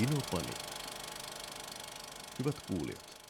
Kinopani. 0.00 0.52
Hyvät 2.38 2.66
kuulijat, 2.66 3.22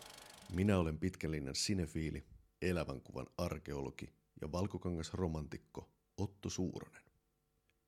minä 0.53 0.79
olen 0.79 0.99
pitkälinjan 0.99 1.55
sinefiili, 1.55 2.25
elävän 2.63 3.01
kuvan 3.01 3.27
arkeologi 3.39 4.13
ja 4.41 4.53
valkokangas 4.53 5.15
romantikko 5.15 5.91
Otto 6.17 6.51
Suuronen. 6.51 7.03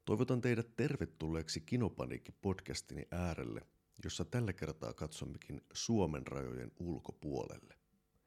Toivotan 0.04 0.40
teidät 0.40 0.76
tervetulleeksi 0.76 1.60
Kinopaniikki 1.60 2.32
podcastini 2.32 3.06
äärelle, 3.10 3.60
jossa 4.04 4.24
tällä 4.24 4.52
kertaa 4.52 4.92
katsommekin 4.92 5.60
Suomen 5.72 6.26
rajojen 6.26 6.72
ulkopuolelle. 6.78 7.74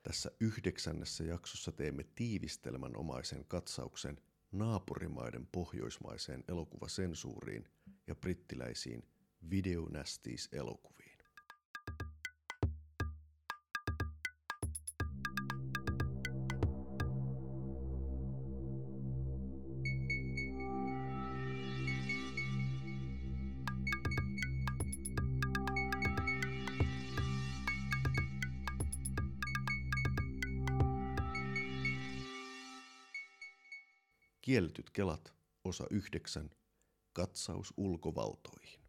Tässä 0.04 0.32
yhdeksännessä 0.40 1.24
jaksossa 1.24 1.72
teemme 1.72 2.04
tiivistelmän 2.16 2.98
omaisen 2.98 3.46
katsauksen 3.48 4.22
naapurimaiden 4.52 5.48
pohjoismaiseen 5.52 6.44
elokuvasensuuriin 6.48 7.68
ja 8.08 8.16
brittiläisiin 8.16 9.15
videonästiis-elokuviin. 9.50 11.16
Kielletyt 34.42 34.90
kelat, 34.90 35.34
osa 35.64 35.88
9, 35.90 36.50
katsaus 37.14 37.74
ulkovaltoihin. 37.78 38.85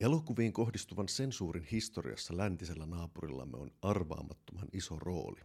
Elokuviin 0.00 0.52
kohdistuvan 0.52 1.08
sensuurin 1.08 1.64
historiassa 1.64 2.36
läntisellä 2.36 2.86
naapurillamme 2.86 3.56
on 3.56 3.70
arvaamattoman 3.82 4.68
iso 4.72 4.98
rooli. 4.98 5.40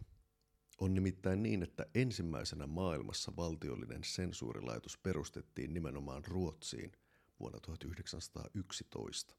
On 0.80 0.94
nimittäin 0.94 1.42
niin, 1.42 1.62
että 1.62 1.86
ensimmäisenä 1.94 2.66
maailmassa 2.66 3.32
valtiollinen 3.36 4.04
sensuurilaitos 4.04 4.98
perustettiin 4.98 5.74
nimenomaan 5.74 6.24
Ruotsiin 6.24 6.92
vuonna 7.40 7.60
1911. 7.60 9.36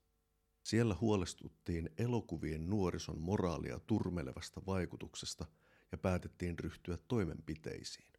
Siellä 0.64 0.96
huolestuttiin 1.02 1.90
elokuvien 1.98 2.70
nuorison 2.70 3.22
moraalia 3.22 3.80
turmelevasta 3.80 4.62
vaikutuksesta 4.66 5.46
ja 5.92 5.98
päätettiin 5.98 6.60
ryhtyä 6.60 6.98
toimenpiteisiin. 7.08 8.14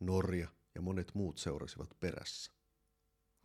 Norja 0.00 0.48
ja 0.74 0.82
monet 0.82 1.14
muut 1.14 1.38
seurasivat 1.38 1.96
perässä. 2.00 2.52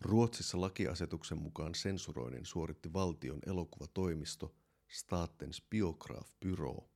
Ruotsissa 0.02 0.62
lakiasetuksen 0.62 1.38
mukaan 1.38 1.76
sensuroinnin 1.76 2.46
suoritti 2.46 2.94
valtion 2.94 3.40
elokuvatoimisto 3.46 4.56
Statens 4.88 5.62
Biografbyrå. 5.70 6.90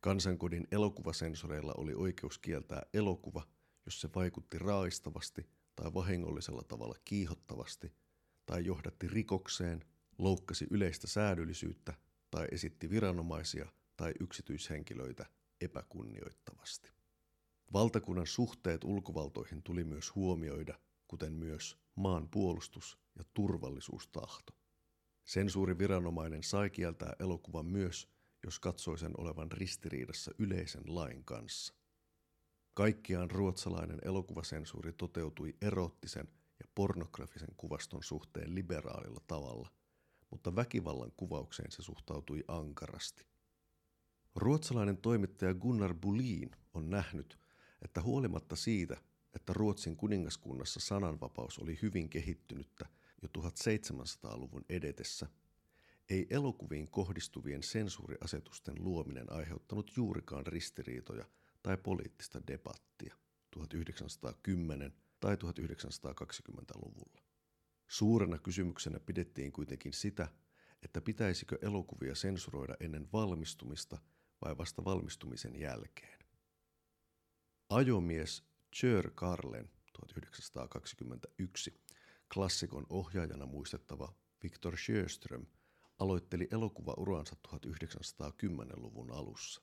Kansankodin 0.00 0.66
elokuvasensoreilla 0.70 1.74
oli 1.76 1.94
oikeus 1.94 2.38
kieltää 2.38 2.82
elokuva, 2.94 3.46
jos 3.86 4.00
se 4.00 4.08
vaikutti 4.14 4.58
raistavasti 4.58 5.46
tai 5.76 5.94
vahingollisella 5.94 6.62
tavalla 6.68 6.94
kiihottavasti 7.04 7.92
tai 8.46 8.64
johdatti 8.64 9.08
rikokseen, 9.08 9.84
loukkasi 10.18 10.66
yleistä 10.70 11.06
säädöllisyyttä 11.06 11.94
tai 12.30 12.46
esitti 12.52 12.90
viranomaisia 12.90 13.66
tai 13.96 14.12
yksityishenkilöitä 14.20 15.26
epäkunnioittavasti. 15.60 16.90
Valtakunnan 17.72 18.26
suhteet 18.26 18.84
ulkovaltoihin 18.84 19.62
tuli 19.62 19.84
myös 19.84 20.14
huomioida, 20.14 20.78
kuten 21.16 21.32
myös 21.32 21.78
maan 21.94 22.28
puolustus- 22.28 22.98
ja 23.18 23.24
turvallisuustahto. 23.34 24.52
Sensuuriviranomainen 25.24 26.42
sai 26.42 26.70
kieltää 26.70 27.12
elokuvan 27.18 27.66
myös, 27.66 28.08
jos 28.44 28.58
katsoi 28.58 28.98
sen 28.98 29.12
olevan 29.18 29.52
ristiriidassa 29.52 30.30
yleisen 30.38 30.82
lain 30.86 31.24
kanssa. 31.24 31.74
Kaikkiaan 32.74 33.30
ruotsalainen 33.30 33.98
elokuvasensuuri 34.04 34.92
toteutui 34.92 35.56
erottisen 35.60 36.28
ja 36.60 36.66
pornografisen 36.74 37.54
kuvaston 37.56 38.02
suhteen 38.02 38.54
liberaalilla 38.54 39.20
tavalla, 39.26 39.68
mutta 40.30 40.56
väkivallan 40.56 41.12
kuvaukseen 41.16 41.72
se 41.72 41.82
suhtautui 41.82 42.44
ankarasti. 42.48 43.26
Ruotsalainen 44.34 44.96
toimittaja 44.96 45.54
Gunnar 45.54 45.94
Bulin 45.94 46.50
on 46.74 46.90
nähnyt, 46.90 47.38
että 47.82 48.02
huolimatta 48.02 48.56
siitä, 48.56 48.96
että 49.36 49.52
Ruotsin 49.52 49.96
kuningaskunnassa 49.96 50.80
sananvapaus 50.80 51.58
oli 51.58 51.78
hyvin 51.82 52.08
kehittynyttä 52.08 52.86
jo 53.22 53.28
1700-luvun 53.38 54.64
edetessä, 54.68 55.26
ei 56.10 56.26
elokuviin 56.30 56.88
kohdistuvien 56.88 57.62
sensuuriasetusten 57.62 58.74
luominen 58.78 59.32
aiheuttanut 59.32 59.92
juurikaan 59.96 60.46
ristiriitoja 60.46 61.24
tai 61.62 61.76
poliittista 61.76 62.46
debattia 62.46 63.14
1910- 63.56 64.92
tai 65.20 65.34
1920-luvulla. 65.34 67.22
Suurena 67.88 68.38
kysymyksenä 68.38 69.00
pidettiin 69.00 69.52
kuitenkin 69.52 69.92
sitä, 69.92 70.28
että 70.82 71.00
pitäisikö 71.00 71.58
elokuvia 71.62 72.14
sensuroida 72.14 72.74
ennen 72.80 73.08
valmistumista 73.12 73.98
vai 74.44 74.58
vasta 74.58 74.84
valmistumisen 74.84 75.60
jälkeen. 75.60 76.18
Ajomies 77.68 78.44
Chör 78.80 79.10
Karlen 79.14 79.70
1921 79.98 81.80
klassikon 82.34 82.86
ohjaajana 82.90 83.46
muistettava 83.46 84.14
Viktor 84.42 84.76
Sjöström 84.76 85.46
aloitteli 85.98 86.48
elokuvauransa 86.50 87.36
1910-luvun 87.48 89.10
alussa. 89.12 89.62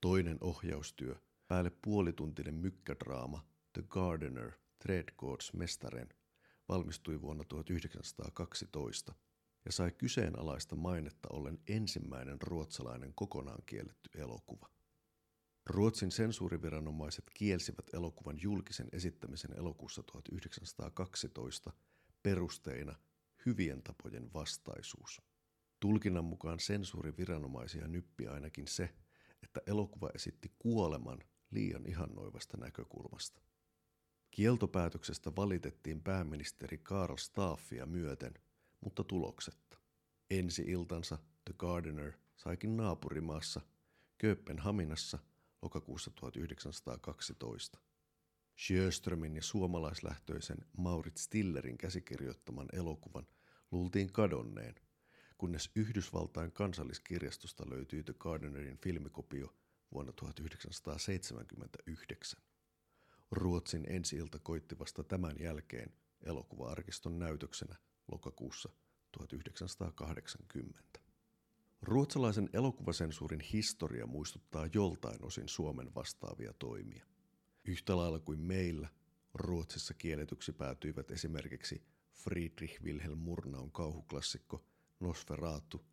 Toinen 0.00 0.38
ohjaustyö, 0.40 1.16
päälle 1.48 1.70
puolituntinen 1.70 2.54
mykkädraama 2.54 3.46
The 3.72 3.82
Gardener, 3.88 4.52
Tredgårds 4.78 5.52
mestaren, 5.52 6.08
valmistui 6.68 7.20
vuonna 7.20 7.44
1912 7.44 9.14
ja 9.64 9.72
sai 9.72 9.92
kyseenalaista 9.92 10.76
mainetta 10.76 11.28
ollen 11.32 11.58
ensimmäinen 11.68 12.42
ruotsalainen 12.42 13.14
kokonaan 13.14 13.62
kielletty 13.66 14.10
elokuva. 14.14 14.73
Ruotsin 15.66 16.10
sensuuriviranomaiset 16.10 17.24
kielsivät 17.34 17.94
elokuvan 17.94 18.42
julkisen 18.42 18.88
esittämisen 18.92 19.58
elokuussa 19.58 20.02
1912 20.02 21.72
perusteina 22.22 22.94
hyvien 23.46 23.82
tapojen 23.82 24.32
vastaisuus. 24.34 25.22
Tulkinnan 25.80 26.24
mukaan 26.24 26.60
sensuuriviranomaisia 26.60 27.88
nyppi 27.88 28.26
ainakin 28.26 28.68
se, 28.68 28.94
että 29.42 29.60
elokuva 29.66 30.10
esitti 30.14 30.52
kuoleman 30.58 31.18
liian 31.50 31.86
ihannoivasta 31.86 32.56
näkökulmasta. 32.56 33.40
Kieltopäätöksestä 34.30 35.32
valitettiin 35.36 36.02
pääministeri 36.02 36.78
Karl 36.78 37.16
Staffia 37.16 37.86
myöten, 37.86 38.34
mutta 38.80 39.04
tuloksetta. 39.04 39.78
Ensi 40.30 40.62
iltansa 40.62 41.18
The 41.44 41.54
Gardener 41.58 42.12
saikin 42.36 42.76
naapurimaassa 42.76 43.60
Kööpenhaminassa– 44.18 45.18
lokakuussa 45.64 46.10
1912. 46.10 47.78
Sjöströmin 48.56 49.36
ja 49.36 49.42
suomalaislähtöisen 49.42 50.58
Maurit 50.76 51.16
Stillerin 51.16 51.78
käsikirjoittaman 51.78 52.68
elokuvan 52.72 53.26
luultiin 53.70 54.12
kadonneen, 54.12 54.74
kunnes 55.38 55.70
Yhdysvaltain 55.74 56.52
kansalliskirjastosta 56.52 57.70
löytyi 57.70 58.02
The 58.02 58.14
Gardenerin 58.18 58.78
filmikopio 58.78 59.54
vuonna 59.92 60.12
1979. 60.12 62.40
Ruotsin 63.30 63.84
ensi 63.88 64.16
ilta 64.16 64.38
koitti 64.38 64.78
vasta 64.78 65.04
tämän 65.04 65.36
jälkeen 65.40 65.92
elokuva-arkiston 66.22 67.18
näytöksenä 67.18 67.76
lokakuussa 68.12 68.68
1980. 69.18 71.03
Ruotsalaisen 71.86 72.50
elokuvasensuurin 72.52 73.40
historia 73.40 74.06
muistuttaa 74.06 74.68
joltain 74.74 75.24
osin 75.24 75.48
Suomen 75.48 75.94
vastaavia 75.94 76.52
toimia. 76.58 77.06
Yhtä 77.64 77.96
lailla 77.96 78.18
kuin 78.18 78.40
meillä, 78.40 78.88
Ruotsissa 79.34 79.94
kielletyksi 79.94 80.52
päätyivät 80.52 81.10
esimerkiksi 81.10 81.82
Friedrich 82.12 82.82
Wilhelm 82.82 83.18
Murnaun 83.18 83.72
kauhuklassikko 83.72 84.64
Nosferatu, 85.00 85.86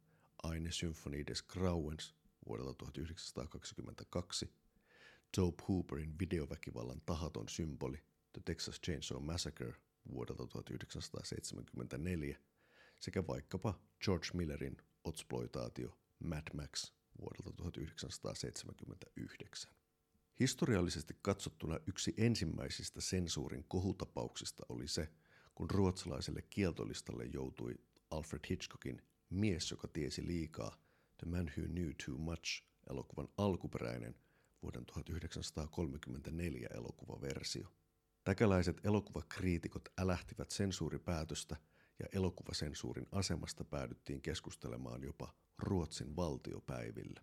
Eine 0.52 0.72
Symphonie 0.72 1.24
des 1.28 1.44
Grauens 1.44 2.16
vuodelta 2.48 2.74
1922, 2.74 4.54
Tobe 5.36 5.64
Hooperin 5.68 6.20
videoväkivallan 6.20 7.02
tahaton 7.06 7.50
symboli 7.50 7.98
The 8.34 8.42
Texas 8.46 8.82
Chainsaw 8.86 9.24
Massacre 9.24 9.74
vuodelta 10.12 10.48
1974 10.48 12.38
sekä 13.00 13.28
vaikkapa 13.28 13.80
George 14.06 14.28
Millerin 14.34 14.78
Otsploitaatio 15.04 15.98
Mad 16.20 16.48
Max 16.54 16.94
vuodelta 17.22 17.52
1979. 17.58 19.72
Historiallisesti 20.40 21.18
katsottuna 21.22 21.80
yksi 21.88 22.14
ensimmäisistä 22.18 23.02
sensuurin 23.02 23.66
kohutapauksista 23.68 24.64
oli 24.70 24.88
se, 24.88 25.10
kun 25.56 25.72
ruotsalaiselle 25.72 26.42
kieltolistalle 26.42 27.26
joutui 27.26 27.76
Alfred 28.12 28.42
Hitchcockin 28.50 29.02
Mies, 29.30 29.72
joka 29.72 29.88
tiesi 29.88 30.28
liikaa, 30.28 30.78
The 31.18 31.30
Man 31.30 31.52
Who 31.58 31.68
Knew 31.68 31.92
Too 32.06 32.18
Much, 32.18 32.64
elokuvan 32.90 33.28
alkuperäinen 33.38 34.16
vuoden 34.62 34.86
1934 34.86 36.70
elokuvaversio. 36.74 37.68
Täkäläiset 38.24 38.86
elokuvakriitikot 38.86 39.90
älähtivät 39.98 40.52
sensuuripäätöstä 40.52 41.58
ja 42.02 42.08
elokuvasensuurin 42.14 43.08
asemasta 43.12 43.64
päädyttiin 43.64 44.22
keskustelemaan 44.22 45.04
jopa 45.04 45.34
Ruotsin 45.58 46.16
valtiopäivillä. 46.16 47.22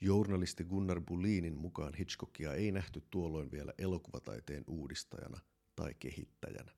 Journalisti 0.00 0.64
Gunnar 0.64 1.00
Bulinin 1.00 1.56
mukaan 1.56 1.94
Hitchcockia 1.94 2.54
ei 2.54 2.72
nähty 2.72 3.02
tuolloin 3.10 3.50
vielä 3.50 3.72
elokuvataiteen 3.78 4.64
uudistajana 4.66 5.40
tai 5.76 5.94
kehittäjänä. 5.98 6.72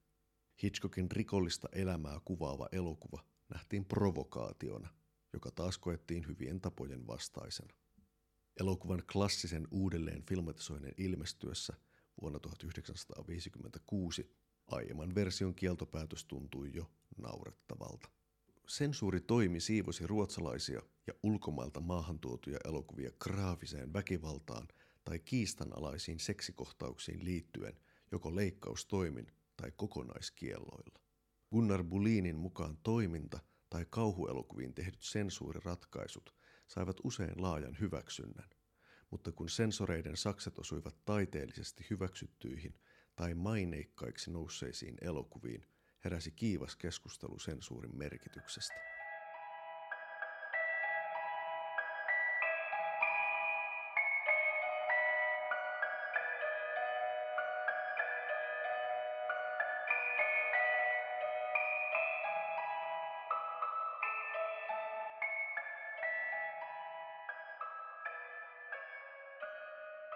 Hitchcockin 0.63 1.11
rikollista 1.11 1.69
elämää 1.73 2.21
kuvaava 2.25 2.69
elokuva 2.73 3.25
nähtiin 3.49 3.85
provokaationa, 3.85 4.89
joka 5.33 5.51
taas 5.51 5.79
koettiin 5.79 6.27
hyvien 6.27 6.61
tapojen 6.61 7.07
vastaisena. 7.07 7.75
Elokuvan 8.61 9.03
klassisen 9.13 9.69
uudelleen 9.71 10.23
filmatisoinnin 10.23 10.95
ilmestyessä 10.97 11.75
vuonna 12.21 12.39
1956 12.39 14.42
aiemman 14.73 15.15
version 15.15 15.55
kieltopäätös 15.55 16.25
tuntui 16.25 16.71
jo 16.75 16.91
naurettavalta. 17.17 18.09
Sensuuri 18.67 19.21
toimi 19.21 19.61
siivosi 19.61 20.07
ruotsalaisia 20.07 20.83
ja 21.07 21.15
ulkomailta 21.23 21.81
maahantuotuja 21.81 22.59
elokuvia 22.65 23.11
graafiseen 23.21 23.93
väkivaltaan 23.93 24.69
tai 25.05 25.19
kiistanalaisiin 25.19 26.21
seksikohtauksiin 26.21 27.25
liittyen 27.25 27.81
joko 28.13 28.37
leikkaustoimin 28.37 29.27
tai 29.57 29.73
kokonaiskielloilla. 29.77 31.01
Gunnar 31.51 31.85
Bulinin 31.85 32.37
mukaan 32.37 32.79
toiminta 32.83 33.41
tai 33.71 33.87
kauhuelokuviin 33.91 34.75
tehdyt 34.75 35.03
sensuuriratkaisut 35.03 36.35
saivat 36.69 36.97
usein 37.05 37.43
laajan 37.43 37.77
hyväksynnän, 37.81 38.49
mutta 39.11 39.33
kun 39.33 39.49
sensoreiden 39.49 40.17
sakset 40.17 40.59
osuivat 40.59 40.97
taiteellisesti 41.05 41.87
hyväksyttyihin 41.91 42.75
tai 43.17 43.35
maineikkaiksi 43.35 44.31
nousseisiin 44.31 44.97
elokuviin, 45.01 45.67
heräsi 46.05 46.31
kiivas 46.31 46.77
keskustelu 46.77 47.39
sensuurin 47.39 47.97
merkityksestä. 47.97 48.92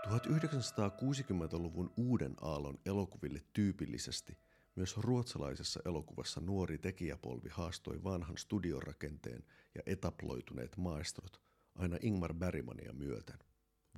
1960-luvun 0.06 1.92
uuden 1.96 2.34
aallon 2.40 2.78
elokuville 2.86 3.42
tyypillisesti 3.52 4.38
myös 4.76 4.96
ruotsalaisessa 4.96 5.80
elokuvassa 5.84 6.40
nuori 6.40 6.78
tekijäpolvi 6.78 7.48
haastoi 7.48 8.04
vanhan 8.04 8.38
studiorakenteen 8.38 9.44
ja 9.74 9.82
etaploituneet 9.86 10.76
maestrot 10.76 11.40
aina 11.74 11.96
Ingmar 12.00 12.34
Bergmania 12.34 12.92
myöten. 12.92 13.38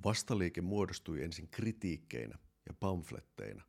Vastaliike 0.05 0.61
muodostui 0.61 1.25
ensin 1.25 1.49
kritiikkeinä 1.49 2.39
ja 2.67 2.75
pamfletteina, 2.81 3.63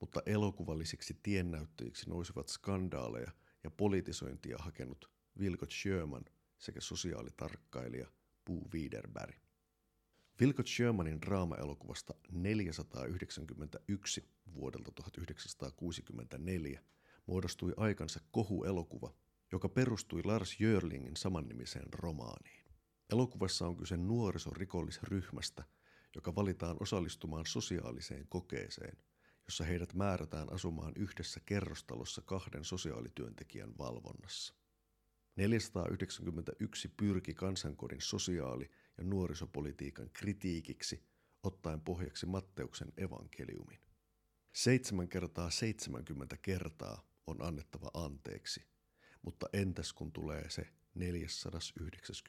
mutta 0.00 0.22
elokuvallisiksi 0.26 1.18
tiennäyttäjiksi 1.22 2.10
nousivat 2.10 2.48
skandaaleja 2.48 3.32
ja 3.64 3.70
politisointia 3.70 4.56
hakenut 4.60 5.10
Vilgot 5.38 5.70
Sjöman 5.70 6.24
sekä 6.58 6.80
sosiaalitarkkailija 6.80 8.06
Puu 8.44 8.70
Widerberg. 8.74 9.47
Vilgot 10.40 10.66
Shermanin 10.66 11.20
draama-elokuvasta 11.20 12.14
491 12.32 14.28
vuodelta 14.54 14.92
1964 14.92 16.82
muodostui 17.26 17.74
aikansa 17.76 18.20
kohuelokuva, 18.30 19.14
joka 19.52 19.68
perustui 19.68 20.22
Lars 20.24 20.60
Jörlingin 20.60 21.16
samannimiseen 21.16 21.92
romaaniin. 21.92 22.64
Elokuvassa 23.12 23.66
on 23.66 23.76
kyse 23.76 23.96
nuorisorikollisryhmästä, 23.96 25.64
joka 26.14 26.34
valitaan 26.34 26.76
osallistumaan 26.80 27.46
sosiaaliseen 27.46 28.26
kokeeseen, 28.28 28.98
jossa 29.46 29.64
heidät 29.64 29.94
määrätään 29.94 30.52
asumaan 30.52 30.92
yhdessä 30.96 31.40
kerrostalossa 31.46 32.22
kahden 32.22 32.64
sosiaalityöntekijän 32.64 33.78
valvonnassa. 33.78 34.54
491 35.36 36.88
pyrki 36.88 37.34
kansankodin 37.34 38.00
sosiaali- 38.00 38.70
ja 38.98 39.04
nuorisopolitiikan 39.04 40.10
kritiikiksi 40.12 41.02
ottaen 41.42 41.80
pohjaksi 41.80 42.26
Matteuksen 42.26 42.92
evankeliumin. 42.96 43.80
Seitsemän 44.52 45.08
kertaa 45.08 45.50
70 45.50 46.36
kertaa 46.36 47.08
on 47.26 47.42
annettava 47.42 47.90
anteeksi, 47.94 48.62
mutta 49.22 49.46
entäs 49.52 49.92
kun 49.92 50.12
tulee 50.12 50.50
se 50.50 50.66
491. 50.94 52.22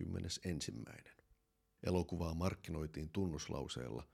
Elokuvaa 1.83 2.33
markkinoitiin 2.33 3.10
tunnuslauseella 3.10 4.07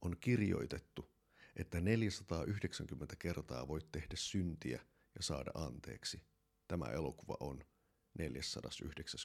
on 0.00 0.16
kirjoitettu, 0.20 1.12
että 1.56 1.80
490 1.80 3.16
kertaa 3.18 3.68
voit 3.68 3.92
tehdä 3.92 4.14
syntiä 4.14 4.86
ja 5.14 5.22
saada 5.22 5.50
anteeksi. 5.54 6.22
Tämä 6.68 6.84
elokuva 6.84 7.36
on 7.40 7.64
491. 8.18 9.16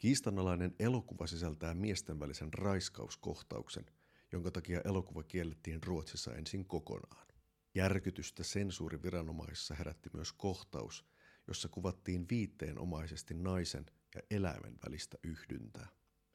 Kiistanalainen 0.00 0.74
elokuva 0.78 1.26
sisältää 1.26 1.74
miesten 1.74 2.20
välisen 2.20 2.54
raiskauskohtauksen, 2.54 3.86
jonka 4.32 4.50
takia 4.50 4.80
elokuva 4.84 5.22
kiellettiin 5.22 5.82
Ruotsissa 5.82 6.34
ensin 6.34 6.64
kokonaan. 6.64 7.26
Järkytystä 7.74 8.42
sensuuriviranomaisissa 8.42 9.74
herätti 9.74 10.10
myös 10.12 10.32
kohtaus, 10.32 11.04
jossa 11.48 11.68
kuvattiin 11.68 12.26
viitteenomaisesti 12.30 13.34
naisen 13.34 13.86
ja 14.14 14.22
eläimen 14.30 14.74
välistä 14.86 15.18
yhdyntää. 15.22 15.88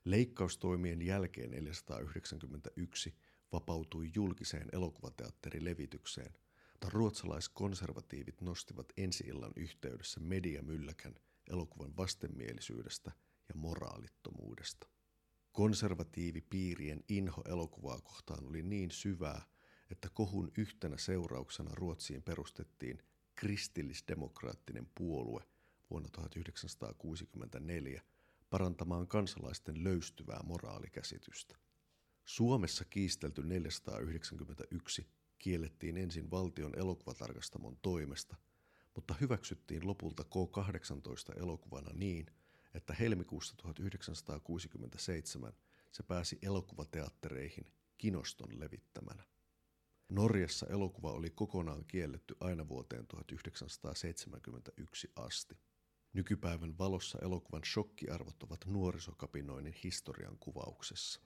Leikkaustoimien 0.04 1.02
jälkeen 1.02 1.52
491 1.52 3.16
vapautui 3.52 4.12
julkiseen 4.16 4.70
elokuvateatterilevitykseen, 4.72 6.34
mutta 6.72 6.90
ruotsalaiskonservatiivit 6.90 8.42
nostivat 8.42 8.94
ensi-illan 8.98 9.54
yhteydessä 9.56 10.20
mediamylläkän 10.20 11.16
elokuvan 11.50 11.98
vastenmielisyydestä– 11.98 13.12
ja 13.50 13.56
moraalittomuudesta. 13.56 14.88
Konservatiivipiirien 15.52 17.04
inho 17.10 17.42
elokuvaa 17.48 18.02
kohtaan 18.02 18.48
oli 18.48 18.64
niin 18.64 18.92
syvää, 18.92 19.46
että 19.92 20.10
kohun 20.10 20.52
yhtenä 20.58 20.98
seurauksena 20.98 21.72
Ruotsiin 21.74 22.24
perustettiin 22.24 23.04
kristillisdemokraattinen 23.36 24.88
puolue 24.98 25.44
vuonna 25.90 26.10
1964 26.10 28.02
parantamaan 28.50 29.08
kansalaisten 29.08 29.84
löystyvää 29.84 30.40
moraalikäsitystä. 30.44 31.56
Suomessa 32.26 32.86
kiistelty 32.86 33.44
491 33.44 35.08
kiellettiin 35.38 35.98
ensin 35.98 36.32
valtion 36.32 36.80
elokuvatarkastamon 36.80 37.78
toimesta, 37.82 38.36
mutta 38.96 39.16
hyväksyttiin 39.22 39.88
lopulta 39.88 40.24
K18 40.24 41.40
elokuvana 41.42 41.92
niin– 41.94 42.26
että 42.76 42.94
helmikuussa 42.94 43.56
1967 43.56 45.54
se 45.92 46.04
pääsi 46.04 46.40
elokuvateattereihin 46.42 47.72
kinoston 47.98 48.60
levittämänä. 48.60 49.24
Norjassa 50.10 50.68
elokuva 50.68 51.12
oli 51.12 51.30
kokonaan 51.30 51.86
kielletty 51.86 52.36
aina 52.40 52.68
vuoteen 52.68 53.08
1971 53.08 55.12
asti. 55.16 55.58
Nykypäivän 56.14 56.78
valossa 56.78 57.20
elokuvan 57.22 57.64
shokkiarvot 57.64 58.44
ovat 58.44 58.66
nuorisokapinoinnin 58.66 59.76
historian 59.84 60.38
kuvauksessa. 60.40 61.22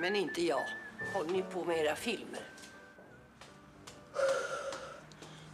Men 0.00 0.16
inte 0.16 0.42
jag. 0.42 0.68
Håller 1.14 1.32
ni 1.32 1.42
på 1.42 1.64
med 1.64 1.78
era 1.78 1.96
filmer? 1.96 2.57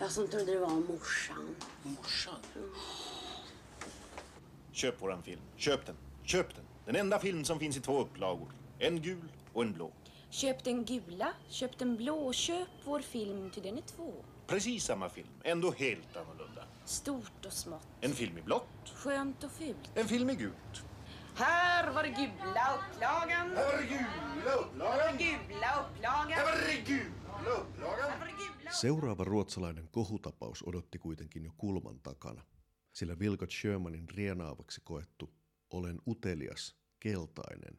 Jag 0.05 0.13
som 0.13 0.29
trodde 0.29 0.53
det 0.53 0.59
var 0.59 0.69
morsan. 0.71 1.57
Morsan? 1.83 2.35
Mm. 2.57 2.71
Köp 4.73 5.03
våran 5.03 5.23
film. 5.23 5.41
Köp 5.57 5.87
den. 5.87 5.97
Köp 6.25 6.55
den. 6.55 6.65
Den 6.87 6.97
enda 6.97 7.19
film 7.19 7.45
som 7.45 7.59
finns 7.59 7.77
i 7.77 7.81
två 7.81 8.01
upplagor. 8.01 8.53
En 8.79 9.03
gul 9.03 9.33
och 9.53 9.63
en 9.63 9.73
blå. 9.73 9.91
Köp 10.31 10.65
den 10.65 10.85
gula, 10.85 11.33
köp 11.49 11.79
den 11.79 11.97
blå 11.97 12.17
och 12.17 12.35
köp 12.35 12.69
vår 12.85 13.01
film 13.01 13.51
till 13.51 13.63
den 13.63 13.79
är 13.79 13.83
två. 13.83 14.15
Precis 14.47 14.85
samma 14.85 15.09
film, 15.09 15.29
ändå 15.45 15.71
helt 15.71 16.17
annorlunda. 16.17 16.65
Stort 16.85 17.47
och 17.47 17.53
smått. 17.53 17.87
En 18.01 18.13
film 18.13 18.39
i 18.39 18.43
blått. 18.43 18.93
Skönt 18.95 19.45
och 19.45 19.51
fult. 19.53 19.91
En 19.95 20.09
film 20.09 20.31
i 20.31 20.35
gult. 20.35 20.83
Här 21.35 21.91
var 21.91 22.03
det 22.03 22.09
gula 22.09 22.79
upplagan. 22.79 23.57
Här 23.57 23.73
var 23.73 23.81
det 23.81 23.87
gula 23.87 24.55
upplagan. 24.55 25.17
Gula 25.19 25.81
upplagan. 25.81 26.33
Här 26.33 26.45
var 26.45 26.67
det 26.67 26.93
gula 26.93 27.24
Seuraava 28.81 29.25
ruotsalainen 29.25 29.89
kohutapaus 29.89 30.63
odotti 30.67 30.99
kuitenkin 30.99 31.45
jo 31.45 31.53
kulman 31.59 32.01
takana, 32.01 32.45
sillä 32.93 33.19
Vilgot 33.19 33.51
Shermanin 33.51 34.09
rienaavaksi 34.09 34.81
koettu 34.85 35.35
Olen 35.71 35.99
utelias, 36.07 36.77
keltainen 37.01 37.77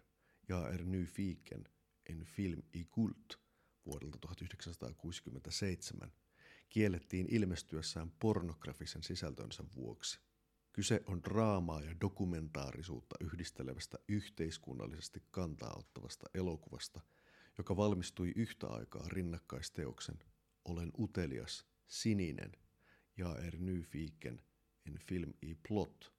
ja 0.50 0.70
er 0.70 0.86
nyfiken, 0.86 1.64
en 2.10 2.26
film 2.26 2.62
i 2.74 2.86
kult 2.86 3.40
vuodelta 3.86 4.18
1967 4.18 6.12
kiellettiin 6.70 7.28
ilmestyessään 7.30 8.12
pornografisen 8.12 9.04
sisältönsä 9.04 9.64
vuoksi. 9.76 10.20
Kyse 10.74 11.02
on 11.06 11.24
draamaa 11.24 11.82
ja 11.82 11.96
dokumentaarisuutta 12.02 13.16
yhdistelevästä 13.20 13.98
yhteiskunnallisesti 14.08 15.24
kantaa 15.32 15.76
ottavasta 15.78 16.30
elokuvasta, 16.34 17.02
joka 17.58 17.78
valmistui 17.78 18.34
yhtä 18.36 18.68
aikaa 18.68 19.10
rinnakkaisteoksen 19.10 20.20
Olen 20.66 20.92
utelias, 21.00 21.66
sininen 21.88 22.52
ja 23.18 23.36
er 23.36 23.58
nyfiken 23.58 24.42
en 24.86 25.00
film 25.00 25.34
i 25.42 25.56
plot 25.68 26.14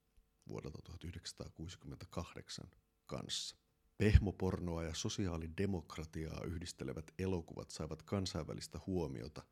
vuodelta 0.48 0.78
1968 0.82 2.70
kanssa. 3.06 3.56
Pehmopornoa 3.98 4.84
ja 4.84 4.94
sosiaalidemokratiaa 4.94 6.44
yhdistelevät 6.44 7.10
elokuvat 7.18 7.70
saivat 7.70 8.02
kansainvälistä 8.02 8.80
huomiota 8.86 9.42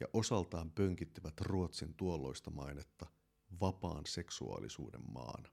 ja 0.00 0.06
osaltaan 0.12 0.70
pönkittivät 0.70 1.40
Ruotsin 1.40 1.94
tuolloista 1.94 2.50
mainetta 2.50 3.06
vapaan 3.60 4.06
seksuaalisuuden 4.06 5.12
maana. 5.12 5.48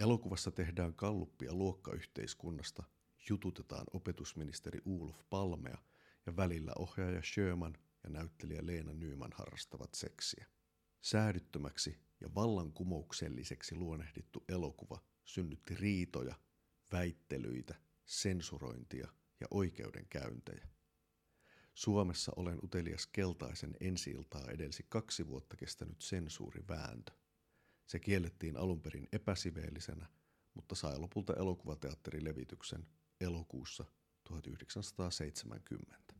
Elokuvassa 0.00 0.50
tehdään 0.50 0.94
kalluppia 0.94 1.54
luokkayhteiskunnasta, 1.54 2.82
jututetaan 3.28 3.86
opetusministeri 3.92 4.80
Olof 4.86 5.22
Palmea 5.30 5.78
ja 6.26 6.36
välillä 6.36 6.72
ohjaaja 6.78 7.22
Sherman 7.22 7.78
ja 8.04 8.10
näyttelijä 8.10 8.66
Leena 8.66 8.94
Nyman 8.94 9.32
harrastavat 9.34 9.94
seksiä. 9.94 10.46
Säädyttömäksi 11.00 11.98
ja 12.20 12.34
vallankumoukselliseksi 12.34 13.74
luonehdittu 13.74 14.44
elokuva 14.48 15.02
synnytti 15.24 15.74
riitoja, 15.74 16.34
väittelyitä, 16.92 17.74
sensurointia 18.04 19.08
ja 19.40 19.46
oikeudenkäyntejä. 19.50 20.68
Suomessa 21.74 22.32
olen 22.36 22.58
utelias 22.64 23.06
keltaisen 23.06 23.76
ensiiltaa 23.80 24.50
edelsi 24.50 24.86
kaksi 24.88 25.28
vuotta 25.28 25.56
kestänyt 25.56 26.00
sensuurivääntö. 26.00 27.12
Se 27.86 27.98
kiellettiin 27.98 28.56
alun 28.56 28.82
perin 28.82 29.08
epäsiveellisenä, 29.12 30.06
mutta 30.54 30.74
sai 30.74 30.98
lopulta 30.98 31.34
elokuvateatterilevityksen 31.34 32.86
elokuussa 33.24 33.84
1970. 34.24 36.14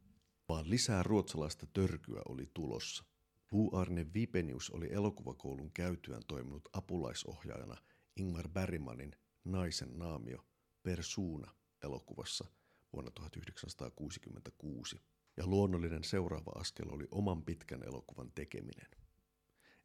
Vaan 0.48 0.70
lisää 0.70 1.02
ruotsalaista 1.02 1.66
törkyä 1.66 2.22
oli 2.28 2.50
tulossa. 2.54 3.04
Pu 3.48 3.76
Arne 3.76 4.06
Vipenius 4.14 4.70
oli 4.70 4.92
elokuvakoulun 4.92 5.72
käytyään 5.72 6.22
toiminut 6.28 6.68
apulaisohjaajana 6.72 7.76
Ingmar 8.16 8.48
Bergmanin 8.48 9.16
Naisen 9.44 9.98
naamio 9.98 10.46
Persuna 10.82 11.54
elokuvassa 11.82 12.44
vuonna 12.92 13.10
1966 13.10 15.00
ja 15.36 15.46
luonnollinen 15.46 16.04
seuraava 16.04 16.52
askel 16.54 16.88
oli 16.88 17.08
oman 17.10 17.44
pitkän 17.44 17.82
elokuvan 17.82 18.32
tekeminen. 18.34 18.90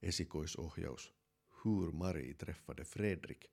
Esikoisohjaus 0.01 1.13
Hur 1.63 1.91
Marie 1.91 2.33
treffade 2.33 2.83
Fredrik 2.83 3.45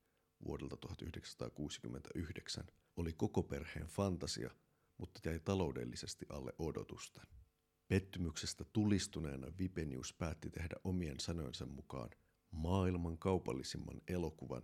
vuodelta 0.45 0.77
1969 0.77 2.65
oli 2.97 3.13
koko 3.13 3.43
perheen 3.43 3.87
fantasia, 3.87 4.51
mutta 4.99 5.21
jäi 5.25 5.41
taloudellisesti 5.41 6.27
alle 6.29 6.53
odotusta. 6.59 7.23
Pettymyksestä 7.89 8.65
tulistuneena 8.73 9.53
Vipenius 9.59 10.13
päätti 10.13 10.51
tehdä 10.51 10.77
omien 10.85 11.21
sanojensa 11.21 11.67
mukaan 11.67 12.11
maailman 12.51 13.19
kaupallisimman 13.19 14.01
elokuvan 14.09 14.63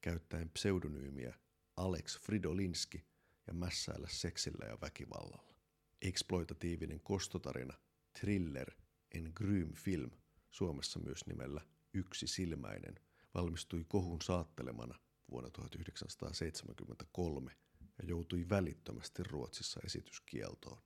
käyttäen 0.00 0.50
pseudonyymiä 0.50 1.34
Alex 1.76 2.20
Fridolinski 2.20 3.04
ja 3.46 3.54
mässäillä 3.54 4.08
seksillä 4.10 4.66
ja 4.66 4.78
väkivallalla 4.80 5.58
eksploitatiivinen 6.02 7.00
kostotarina, 7.00 7.74
thriller, 8.20 8.70
en 9.14 9.32
grym 9.34 9.74
film, 9.74 10.10
Suomessa 10.50 10.98
myös 10.98 11.26
nimellä 11.26 11.60
Yksi 11.94 12.26
silmäinen, 12.26 12.94
valmistui 13.34 13.84
kohun 13.88 14.22
saattelemana 14.22 14.98
vuonna 15.30 15.50
1973 15.50 17.56
ja 17.98 18.04
joutui 18.08 18.48
välittömästi 18.48 19.22
Ruotsissa 19.22 19.80
esityskieltoon. 19.84 20.82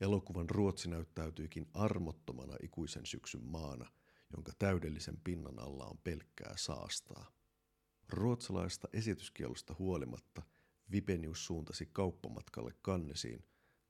Elokuvan 0.00 0.50
Ruotsi 0.50 0.90
näyttäytyikin 0.90 1.66
armottomana 1.74 2.56
ikuisen 2.62 3.06
syksyn 3.06 3.44
maana, 3.44 3.92
jonka 4.32 4.52
täydellisen 4.58 5.20
pinnan 5.24 5.58
alla 5.58 5.84
on 5.84 5.98
pelkkää 5.98 6.54
saastaa. 6.56 7.32
Ruotsalaista 8.08 8.88
esityskielosta 8.92 9.76
huolimatta 9.78 10.42
Vipenius 10.90 11.46
suuntasi 11.46 11.86
kauppamatkalle 11.86 12.74
Kannesiin 12.82 13.44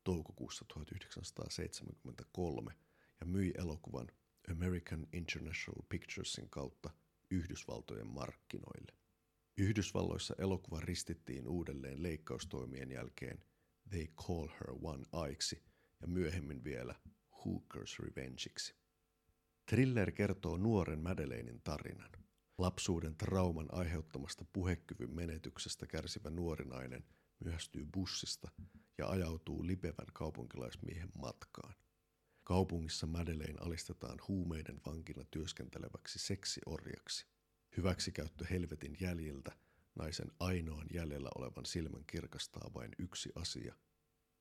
toukokuussa 0.05 0.64
1973 0.64 2.75
ja 3.21 3.26
myi 3.26 3.52
elokuvan 3.59 4.09
American 4.50 5.07
International 5.12 5.83
Picturesin 5.88 6.50
kautta 6.50 6.90
Yhdysvaltojen 7.31 8.07
markkinoille. 8.07 9.00
Yhdysvalloissa 9.61 10.35
elokuva 10.38 10.81
ristittiin 10.81 11.49
uudelleen 11.49 12.02
leikkaustoimien 12.02 12.90
jälkeen 12.90 13.45
They 13.90 14.07
Call 14.07 14.49
Her 14.49 14.71
One 14.83 15.05
Aiksi 15.12 15.62
ja 16.00 16.07
myöhemmin 16.07 16.64
vielä 16.64 16.95
Hooker's 17.33 18.05
Revengeiksi. 18.05 18.75
Thriller 19.67 20.12
kertoo 20.12 20.57
nuoren 20.57 21.02
Madeleinin 21.02 21.61
tarinan. 21.64 22.11
Lapsuuden 22.59 23.17
trauman 23.17 23.75
aiheuttamasta 23.75 24.45
puhekyvyn 24.52 25.14
menetyksestä 25.14 25.87
kärsivä 25.87 26.31
nuori 26.31 26.64
nainen 26.64 27.05
myöhästyy 27.45 27.87
bussista 27.93 28.50
ja 28.99 29.09
ajautuu 29.09 29.67
lipevän 29.67 30.09
kaupunkilaismiehen 30.12 31.11
matkaan. 31.19 31.75
Kaupungissa 32.45 33.07
Madeleine 33.07 33.59
alistetaan 33.61 34.19
huumeiden 34.29 34.81
vankina 34.87 35.25
työskenteleväksi 35.31 36.19
seksiorjaksi. 36.19 37.26
Hyväksikäyttö 37.77 38.45
helvetin 38.50 38.97
jäljiltä 39.00 39.53
naisen 39.95 40.31
ainoan 40.41 40.87
jäljellä 40.93 41.29
olevan 41.35 41.67
silmän 41.67 42.05
kirkastaa 42.07 42.71
vain 42.75 42.91
yksi 42.99 43.33
asia, 43.35 43.75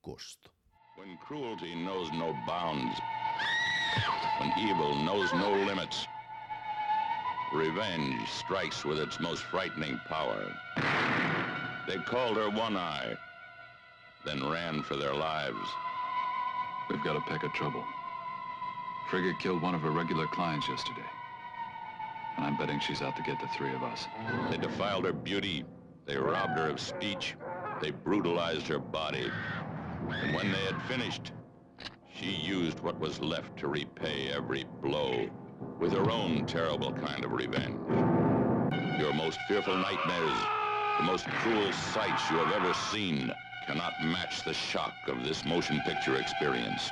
kosto. 0.01 0.49
When 0.97 1.17
cruelty 1.17 1.73
knows 1.75 2.11
no 2.11 2.33
bounds, 2.45 2.99
when 4.39 4.51
evil 4.57 4.95
knows 4.95 5.33
no 5.33 5.51
limits, 5.65 6.07
revenge 7.53 8.27
strikes 8.27 8.85
with 8.85 8.99
its 8.99 9.19
most 9.19 9.43
frightening 9.51 9.99
power. 10.09 10.53
They 11.87 11.97
called 11.97 12.37
her 12.37 12.49
One 12.49 12.77
Eye, 12.77 13.17
then 14.25 14.51
ran 14.51 14.83
for 14.83 14.97
their 14.97 15.13
lives. 15.13 15.69
We've 16.89 17.03
got 17.03 17.15
a 17.15 17.21
peck 17.21 17.43
of 17.43 17.53
trouble. 17.53 17.83
Frigga 19.09 19.33
killed 19.39 19.61
one 19.61 19.75
of 19.75 19.81
her 19.81 19.91
regular 19.91 20.27
clients 20.27 20.67
yesterday. 20.67 21.18
And 22.39 22.47
I'm 22.47 22.55
betting 22.55 22.79
she's 22.79 23.01
out 23.01 23.17
to 23.17 23.21
get 23.21 23.37
the 23.37 23.49
three 23.49 23.73
of 23.73 23.83
us. 23.83 24.07
They 24.49 24.55
defiled 24.55 25.03
her 25.03 25.11
beauty. 25.11 25.65
They 26.05 26.15
robbed 26.15 26.57
her 26.57 26.69
of 26.69 26.79
speech. 26.79 27.35
They 27.81 27.91
brutalized 27.91 28.65
her 28.69 28.79
body. 28.79 29.29
And 30.09 30.33
when 30.33 30.49
they 30.49 30.63
had 30.63 30.81
finished, 30.83 31.33
she 32.15 32.29
used 32.29 32.79
what 32.79 32.97
was 32.97 33.19
left 33.19 33.57
to 33.57 33.67
repay 33.67 34.31
every 34.33 34.63
blow 34.81 35.29
with 35.79 35.91
her 35.91 36.09
own 36.09 36.45
terrible 36.45 36.93
kind 36.93 37.25
of 37.25 37.33
revenge. 37.33 37.77
Your 38.97 39.11
most 39.13 39.41
fearful 39.49 39.75
nightmares, 39.75 40.39
the 40.97 41.03
most 41.03 41.25
cruel 41.25 41.73
sights 41.73 42.31
you 42.31 42.37
have 42.37 42.53
ever 42.53 42.73
seen, 42.73 43.33
cannot 43.67 44.01
match 44.01 44.43
the 44.43 44.53
shock 44.53 44.93
of 45.09 45.25
this 45.25 45.43
motion 45.43 45.81
picture 45.81 46.15
experience. 46.15 46.89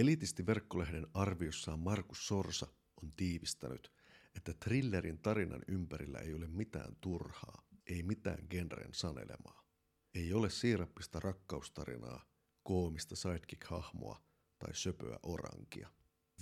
Elitisti 0.00 0.46
verkkolehden 0.46 1.06
arviossaan 1.14 1.78
Markus 1.78 2.26
Sorsa 2.26 2.66
on 3.02 3.12
tiivistänyt, 3.12 3.92
että 4.36 4.54
thrillerin 4.54 5.18
tarinan 5.18 5.62
ympärillä 5.68 6.18
ei 6.18 6.34
ole 6.34 6.46
mitään 6.46 6.96
turhaa, 7.00 7.68
ei 7.86 8.02
mitään 8.02 8.46
genren 8.50 8.94
sanelemaa. 8.94 9.64
Ei 10.14 10.32
ole 10.32 10.50
siirappista 10.50 11.20
rakkaustarinaa, 11.20 12.24
koomista 12.62 13.14
sidekick-hahmoa 13.16 14.22
tai 14.58 14.74
söpöä 14.74 15.18
orankia. 15.22 15.88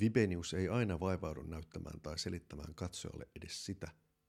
Vibenius 0.01 0.55
ei 0.55 0.69
aina 0.69 1.01
vaivaudu 1.01 1.43
näyttämään 1.43 2.01
tai 2.01 2.19
selittämään 2.19 2.75
katsojalle 2.75 3.29
edes 3.37 3.67
sitä, 3.67 3.89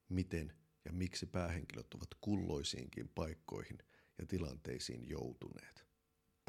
miten 0.09 0.53
ja 0.85 0.93
miksi 0.93 1.25
päähenkilöt 1.25 1.93
ovat 1.93 2.09
kulloisiinkin 2.21 3.09
paikkoihin 3.15 3.77
ja 4.19 4.25
tilanteisiin 4.25 5.09
joutuneet. 5.09 5.88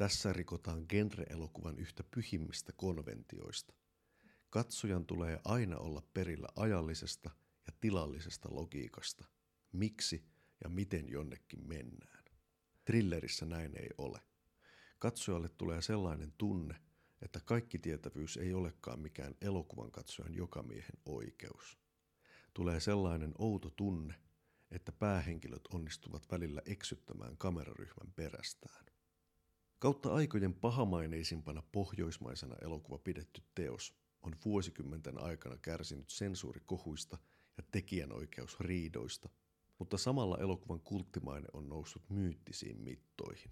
Tässä 0.01 0.33
rikotaan 0.33 0.85
genre-elokuvan 0.89 1.79
yhtä 1.79 2.03
pyhimmistä 2.03 2.73
konventioista. 2.75 3.73
Katsojan 4.49 5.05
tulee 5.05 5.39
aina 5.45 5.77
olla 5.77 6.03
perillä 6.13 6.47
ajallisesta 6.55 7.29
ja 7.67 7.73
tilallisesta 7.81 8.49
logiikasta, 8.51 9.25
miksi 9.71 10.25
ja 10.63 10.69
miten 10.69 11.09
jonnekin 11.09 11.67
mennään. 11.67 12.23
Thrillerissä 12.85 13.45
näin 13.45 13.77
ei 13.77 13.89
ole. 13.97 14.19
Katsojalle 14.99 15.49
tulee 15.49 15.81
sellainen 15.81 16.33
tunne, 16.37 16.75
että 17.21 17.39
kaikki 17.45 17.79
tietävyys 17.79 18.37
ei 18.37 18.53
olekaan 18.53 18.99
mikään 18.99 19.35
elokuvan 19.41 19.91
katsojan 19.91 20.35
jokamiehen 20.35 20.97
oikeus. 21.05 21.79
Tulee 22.53 22.79
sellainen 22.79 23.33
outo 23.37 23.69
tunne, 23.69 24.13
että 24.71 24.91
päähenkilöt 24.91 25.67
onnistuvat 25.73 26.31
välillä 26.31 26.61
eksyttämään 26.65 27.37
kameraryhmän 27.37 28.13
perästään. 28.15 28.90
Kautta 29.81 30.13
aikojen 30.13 30.53
pahamaineisimpana 30.53 31.63
pohjoismaisena 31.71 32.55
elokuva 32.61 32.97
pidetty 32.97 33.41
teos 33.55 33.95
on 34.21 34.35
vuosikymmenten 34.45 35.23
aikana 35.23 35.57
kärsinyt 35.57 36.09
sensuurikohuista 36.09 37.17
ja 37.57 37.63
tekijänoikeusriidoista, 37.71 39.29
mutta 39.79 39.97
samalla 39.97 40.37
elokuvan 40.37 40.79
kulttimaine 40.79 41.47
on 41.53 41.69
noussut 41.69 42.09
myyttisiin 42.09 42.81
mittoihin. 42.81 43.51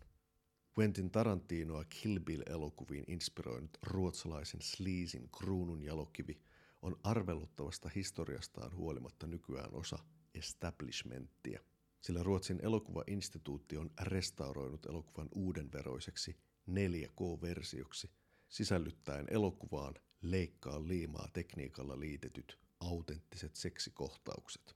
Quentin 0.79 1.12
Tarantinoa 1.12 1.86
Kill 1.86 2.19
Bill-elokuviin 2.19 3.03
inspiroinut 3.07 3.77
ruotsalaisen 3.83 4.62
Sleazin 4.62 5.29
kruunun 5.38 5.81
jalokivi 5.81 6.41
on 6.81 6.95
arveluttavasta 7.03 7.89
historiastaan 7.95 8.75
huolimatta 8.75 9.27
nykyään 9.27 9.74
osa 9.74 10.00
establishmenttia, 10.33 11.62
sillä 12.01 12.23
Ruotsin 12.23 12.59
elokuvainstituutti 12.63 13.77
on 13.77 13.91
restauroinut 14.01 14.85
elokuvan 14.85 15.29
uudenveroiseksi 15.35 16.37
4K-versioksi, 16.69 18.09
sisällyttäen 18.49 19.25
elokuvaan 19.31 19.93
leikkaa 20.21 20.87
liimaa 20.87 21.27
tekniikalla 21.33 21.99
liitetyt 21.99 22.59
autenttiset 22.79 23.55
seksikohtaukset. 23.55 24.75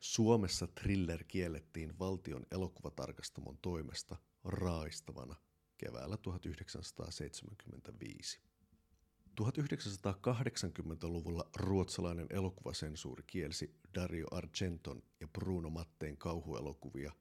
Suomessa 0.00 0.66
thriller 0.66 1.24
kiellettiin 1.24 1.98
valtion 1.98 2.46
elokuvatarkastamon 2.50 3.58
toimesta 3.62 4.16
raistavana 4.44 5.36
keväällä 5.78 6.16
1975. 6.16 8.40
1980-luvulla 9.40 11.50
ruotsalainen 11.56 12.26
elokuvasensuuri 12.30 13.22
kielsi 13.26 13.74
Dario 13.94 14.26
Argenton 14.30 15.02
ja 15.20 15.28
Bruno 15.28 15.70
Matteen 15.70 16.16
kauhuelokuvia 16.16 17.12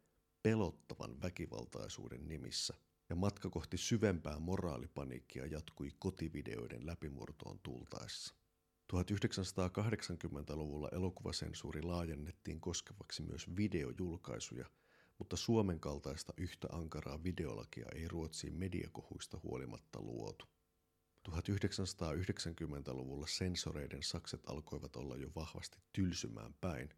pelottavan 0.43 1.21
väkivaltaisuuden 1.21 2.27
nimissä, 2.27 2.73
ja 3.09 3.15
matka 3.15 3.49
kohti 3.49 3.77
syvempää 3.77 4.39
moraalipaniikkia 4.39 5.45
jatkui 5.45 5.91
kotivideoiden 5.99 6.85
läpimurtoon 6.85 7.59
tultaessa. 7.63 8.35
1980-luvulla 8.93 10.89
elokuvasensuuri 10.91 11.81
laajennettiin 11.81 12.61
koskevaksi 12.61 13.23
myös 13.23 13.55
videojulkaisuja, 13.55 14.65
mutta 15.17 15.35
Suomen 15.35 15.79
kaltaista 15.79 16.33
yhtä 16.37 16.67
ankaraa 16.71 17.23
videolakia 17.23 17.85
ei 17.95 18.07
Ruotsiin 18.07 18.53
mediakohuista 18.53 19.39
huolimatta 19.43 20.01
luotu. 20.01 20.45
1990-luvulla 21.31 23.27
sensoreiden 23.27 24.03
sakset 24.03 24.41
alkoivat 24.49 24.95
olla 24.95 25.15
jo 25.15 25.31
vahvasti 25.35 25.77
tylsymään 25.93 26.53
päin, 26.61 26.89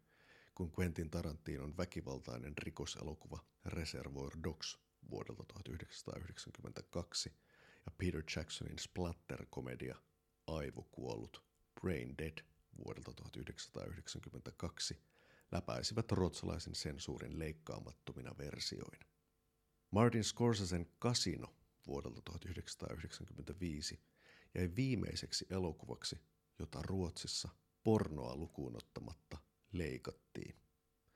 kun 0.54 0.72
Quentin 0.78 1.10
Tarantinon 1.10 1.76
väkivaltainen 1.76 2.52
rikoselokuva 2.58 3.44
Reservoir 3.64 4.36
Dogs 4.44 4.78
vuodelta 5.10 5.44
1992 5.44 7.32
ja 7.86 7.92
Peter 7.98 8.22
Jacksonin 8.36 8.78
splatter-komedia 8.78 9.96
Aivokuollut 10.46 11.44
Brain 11.80 12.18
Dead 12.18 12.44
vuodelta 12.84 13.12
1992 13.14 15.02
läpäisivät 15.52 16.12
ruotsalaisen 16.12 16.74
sensuurin 16.74 17.38
leikkaamattomina 17.38 18.34
versioina. 18.38 19.06
Martin 19.90 20.24
Scorsesen 20.24 20.86
Casino 21.00 21.54
vuodelta 21.86 22.22
1995 22.22 24.00
jäi 24.54 24.70
viimeiseksi 24.76 25.46
elokuvaksi, 25.50 26.18
jota 26.58 26.82
Ruotsissa 26.82 27.48
pornoa 27.84 28.36
lukuun 28.36 28.76
ottamatta 28.76 29.38
leikattiin. 29.72 30.56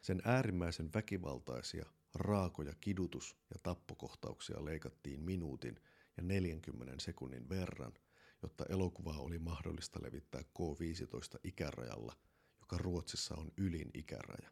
Sen 0.01 0.23
äärimmäisen 0.25 0.93
väkivaltaisia, 0.95 1.87
raakoja 2.15 2.75
kidutus- 2.81 3.37
ja 3.51 3.59
tappokohtauksia 3.63 4.65
leikattiin 4.65 5.21
minuutin 5.21 5.81
ja 6.17 6.23
40 6.23 6.95
sekunnin 6.99 7.49
verran, 7.49 7.93
jotta 8.43 8.65
elokuvaa 8.69 9.19
oli 9.19 9.39
mahdollista 9.39 10.03
levittää 10.03 10.41
K15 10.41 11.39
ikärajalla, 11.45 12.17
joka 12.61 12.79
Ruotsissa 12.79 13.35
on 13.35 13.53
ylin 13.57 13.91
ikäraja. 13.95 14.51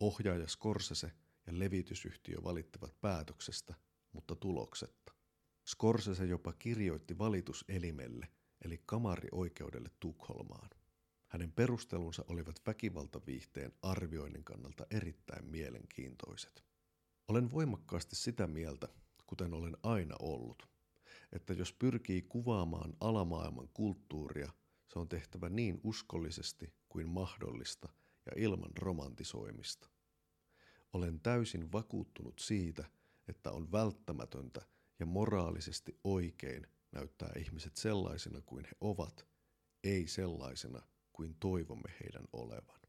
Ohjaaja 0.00 0.48
Scorsese 0.48 1.12
ja 1.46 1.58
levitysyhtiö 1.58 2.42
valittivat 2.44 3.00
päätöksestä, 3.00 3.74
mutta 4.12 4.36
tuloksetta. 4.36 5.15
Scorsese 5.66 6.24
jopa 6.24 6.52
kirjoitti 6.52 7.18
valituselimelle, 7.18 8.28
eli 8.64 8.82
kamarioikeudelle 8.86 9.90
Tukholmaan. 10.00 10.70
Hänen 11.28 11.52
perustelunsa 11.52 12.24
olivat 12.28 12.60
väkivaltaviihteen 12.66 13.72
arvioinnin 13.82 14.44
kannalta 14.44 14.86
erittäin 14.90 15.44
mielenkiintoiset. 15.44 16.64
Olen 17.28 17.50
voimakkaasti 17.50 18.16
sitä 18.16 18.46
mieltä, 18.46 18.88
kuten 19.26 19.54
olen 19.54 19.76
aina 19.82 20.14
ollut, 20.20 20.68
että 21.32 21.52
jos 21.52 21.72
pyrkii 21.72 22.22
kuvaamaan 22.22 22.96
alamaailman 23.00 23.68
kulttuuria, 23.68 24.52
se 24.88 24.98
on 24.98 25.08
tehtävä 25.08 25.48
niin 25.48 25.80
uskollisesti 25.84 26.72
kuin 26.88 27.08
mahdollista 27.08 27.88
ja 28.26 28.32
ilman 28.36 28.76
romantisoimista. 28.78 29.88
Olen 30.92 31.20
täysin 31.20 31.72
vakuuttunut 31.72 32.38
siitä, 32.38 32.84
että 33.28 33.50
on 33.50 33.72
välttämätöntä 33.72 34.75
ja 34.98 35.06
moraalisesti 35.06 36.00
oikein 36.04 36.66
näyttää 36.92 37.32
ihmiset 37.38 37.76
sellaisina 37.76 38.40
kuin 38.40 38.64
he 38.64 38.72
ovat, 38.80 39.26
ei 39.84 40.06
sellaisena 40.06 40.82
kuin 41.12 41.36
toivomme 41.40 41.94
heidän 42.00 42.24
olevan. 42.32 42.80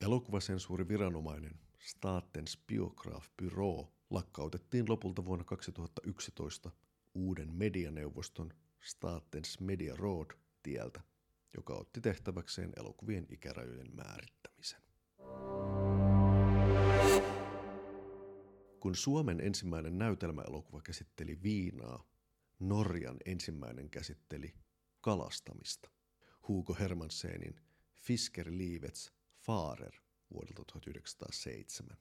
Elokuvasensuuri 0.00 0.88
viranomainen 0.88 1.60
Statens 1.78 2.58
Biograf-Bureau 2.66 3.86
lakkautettiin 4.10 4.84
lopulta 4.88 5.24
vuonna 5.24 5.44
2011 5.44 6.70
uuden 7.14 7.52
medianeuvoston 7.52 8.52
Statens 8.80 9.60
Media 9.60 9.96
Road 9.96 10.30
tieltä, 10.62 11.00
joka 11.56 11.74
otti 11.74 12.00
tehtäväkseen 12.00 12.72
elokuvien 12.76 13.26
ikärajojen 13.30 13.96
määrittämisen. 13.96 14.80
Kun 18.80 18.94
Suomen 18.94 19.40
ensimmäinen 19.40 19.98
näytelmäelokuva 19.98 20.82
käsitteli 20.82 21.42
viinaa, 21.42 22.06
Norjan 22.58 23.16
ensimmäinen 23.24 23.90
käsitteli 23.90 24.54
kalastamista. 25.00 25.90
Hugo 26.48 26.76
Hermansenin 26.80 27.60
Fisker 27.94 28.46
Liivets 28.50 29.12
Farer 29.36 29.92
vuodelta 30.30 30.64
1907. 30.72 31.96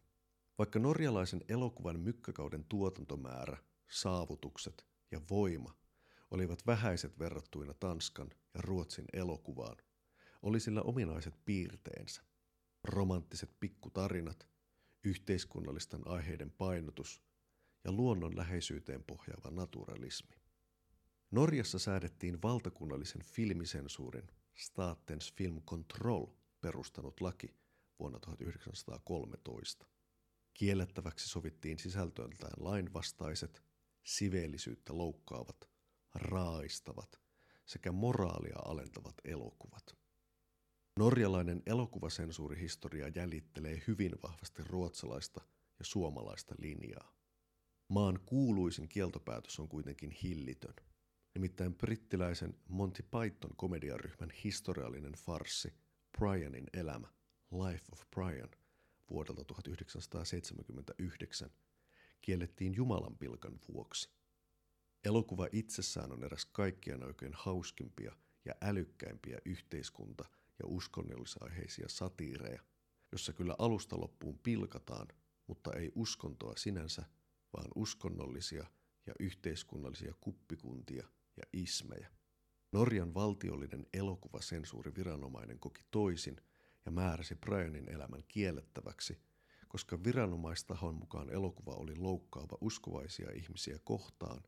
Vaikka 0.58 0.80
norjalaisen 0.80 1.42
elokuvan 1.50 2.00
mykkäkauden 2.00 2.66
tuotantomäärä, 2.70 3.58
saavutukset 3.90 4.86
ja 5.12 5.22
voima 5.30 5.76
olivat 6.32 6.68
vähäiset 6.68 7.20
verrattuina 7.20 7.74
Tanskan 7.74 8.30
ja 8.54 8.62
Ruotsin 8.62 9.06
elokuvaan, 9.13 9.78
oli 10.42 10.60
sillä 10.60 10.82
ominaiset 10.82 11.34
piirteensä. 11.46 12.22
Romanttiset 12.84 13.50
pikkutarinat, 13.60 14.48
yhteiskunnallisten 15.08 16.08
aiheiden 16.08 16.52
painotus 16.52 17.22
ja 17.84 17.91
luonnon 17.91 18.38
läheisyyteen 18.38 19.04
pohjaava 19.04 19.52
naturalismi. 19.52 20.36
Norjassa 21.32 21.80
säädettiin 21.80 22.41
valtakunnallisen 22.41 23.22
filmisensuurin 23.24 24.28
Statens 24.56 25.34
Film 25.34 25.62
Control 25.62 26.26
perustanut 26.62 27.22
laki 27.22 27.56
vuonna 28.00 28.20
1913. 28.20 29.88
Kiellettäväksi 30.54 31.30
sovittiin 31.30 31.80
sisältöltään 31.80 32.54
lainvastaiset, 32.58 33.63
siveellisyyttä 34.04 34.98
loukkaavat, 34.98 35.70
raaistavat 36.15 37.22
sekä 37.65 37.91
moraalia 37.91 38.60
alentavat 38.65 39.15
elokuvat. 39.26 39.97
Norjalainen 40.98 41.64
elokuvasensuurihistoria 41.66 43.08
jäljittelee 43.08 43.84
hyvin 43.88 44.12
vahvasti 44.24 44.64
ruotsalaista 44.64 45.42
ja 45.80 45.86
suomalaista 45.86 46.56
linjaa. 46.60 47.14
Maan 47.90 48.20
kuuluisin 48.26 48.90
kieltopäätös 48.90 49.60
on 49.60 49.68
kuitenkin 49.68 50.12
hillitön. 50.12 50.74
Nimittäin 51.36 51.76
brittiläisen 51.76 52.56
Monty 52.70 53.04
Python 53.04 53.56
komediaryhmän 53.56 54.32
historiallinen 54.44 55.14
farssi 55.14 55.74
Brianin 56.18 56.68
elämä, 56.74 57.08
Life 57.52 57.86
of 57.92 58.02
Brian, 58.16 58.50
vuodelta 59.10 59.46
1979, 59.46 61.50
kiellettiin 62.22 62.76
Jumalan 62.76 63.18
pilkan 63.18 63.60
vuoksi. 63.74 64.10
Elokuva 65.04 65.48
itsessään 65.52 66.12
on 66.12 66.24
eräs 66.24 66.46
kaikkien 66.46 67.04
oikein 67.04 67.34
hauskimpia 67.34 68.16
ja 68.46 68.54
älykkäimpiä 68.62 69.38
yhteiskunta- 69.46 70.37
ja 70.60 70.65
uskonnollisaiheisia 70.67 71.89
satiireja, 71.89 72.62
jossa 73.12 73.34
kyllä 73.34 73.56
alusta 73.58 74.00
loppuun 74.00 74.39
pilkataan, 74.39 75.08
mutta 75.48 75.74
ei 75.74 75.91
uskontoa 75.96 76.54
sinänsä, 76.58 77.06
vaan 77.54 77.67
uskonnollisia 77.76 78.65
ja 79.06 79.13
yhteiskunnallisia 79.20 80.13
kuppikuntia 80.22 81.08
ja 81.38 81.43
ismejä. 81.54 82.12
Norjan 82.72 83.13
valtiollinen 83.13 83.86
elokuvasensuuriviranomainen 83.93 85.60
koki 85.60 85.82
toisin 85.91 86.41
ja 86.86 86.91
määräsi 86.91 87.36
Brianin 87.36 87.89
elämän 87.89 88.24
kiellettäväksi, 88.28 89.20
koska 89.67 90.04
viranomaistahon 90.04 90.96
mukaan 90.96 91.30
elokuva 91.30 91.72
oli 91.72 91.96
loukkaava 91.96 92.58
uskovaisia 92.62 93.32
ihmisiä 93.32 93.80
kohtaan 93.84 94.43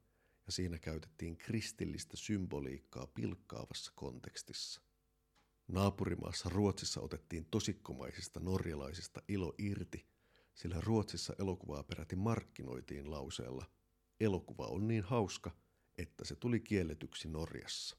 ja 0.45 0.51
siinä 0.51 0.79
käytettiin 0.79 1.37
kristillistä 1.37 2.17
symboliikkaa 2.17 3.07
pilkkaavassa 3.07 3.91
kontekstissa. 3.95 4.81
Naapurimaassa 5.69 6.49
Ruotsissa 6.49 7.01
otettiin 7.01 7.47
tosikkomaisista 7.51 8.39
norjalaisista 8.39 9.21
ilo 9.27 9.53
irti, 9.57 10.05
sillä 10.53 10.81
Ruotsissa 10.81 11.33
elokuvaa 11.39 11.83
peräti 11.83 12.15
markkinoitiin 12.15 13.11
lauseella 13.11 13.65
Elokuva 14.19 14.67
on 14.67 14.87
niin 14.87 15.03
hauska, 15.03 15.51
että 15.97 16.25
se 16.25 16.35
tuli 16.35 16.59
kielletyksi 16.59 17.27
Norjassa. 17.27 17.97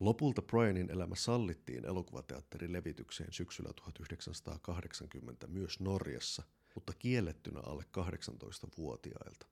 Lopulta 0.00 0.42
Brianin 0.42 0.90
elämä 0.90 1.14
sallittiin 1.14 1.84
elokuvateatterin 1.84 2.72
levitykseen 2.72 3.32
syksyllä 3.32 3.72
1980 3.72 5.46
myös 5.46 5.80
Norjassa, 5.80 6.42
mutta 6.74 6.92
kiellettynä 6.92 7.60
alle 7.60 7.84
18-vuotiailta. 7.98 9.46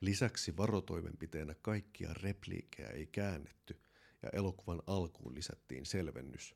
Lisäksi 0.00 0.56
varotoimenpiteenä 0.56 1.54
kaikkia 1.62 2.14
repliikkejä 2.14 2.88
ei 2.88 3.06
käännetty 3.06 3.81
ja 4.22 4.28
elokuvan 4.32 4.82
alkuun 4.86 5.34
lisättiin 5.34 5.86
selvennys. 5.86 6.54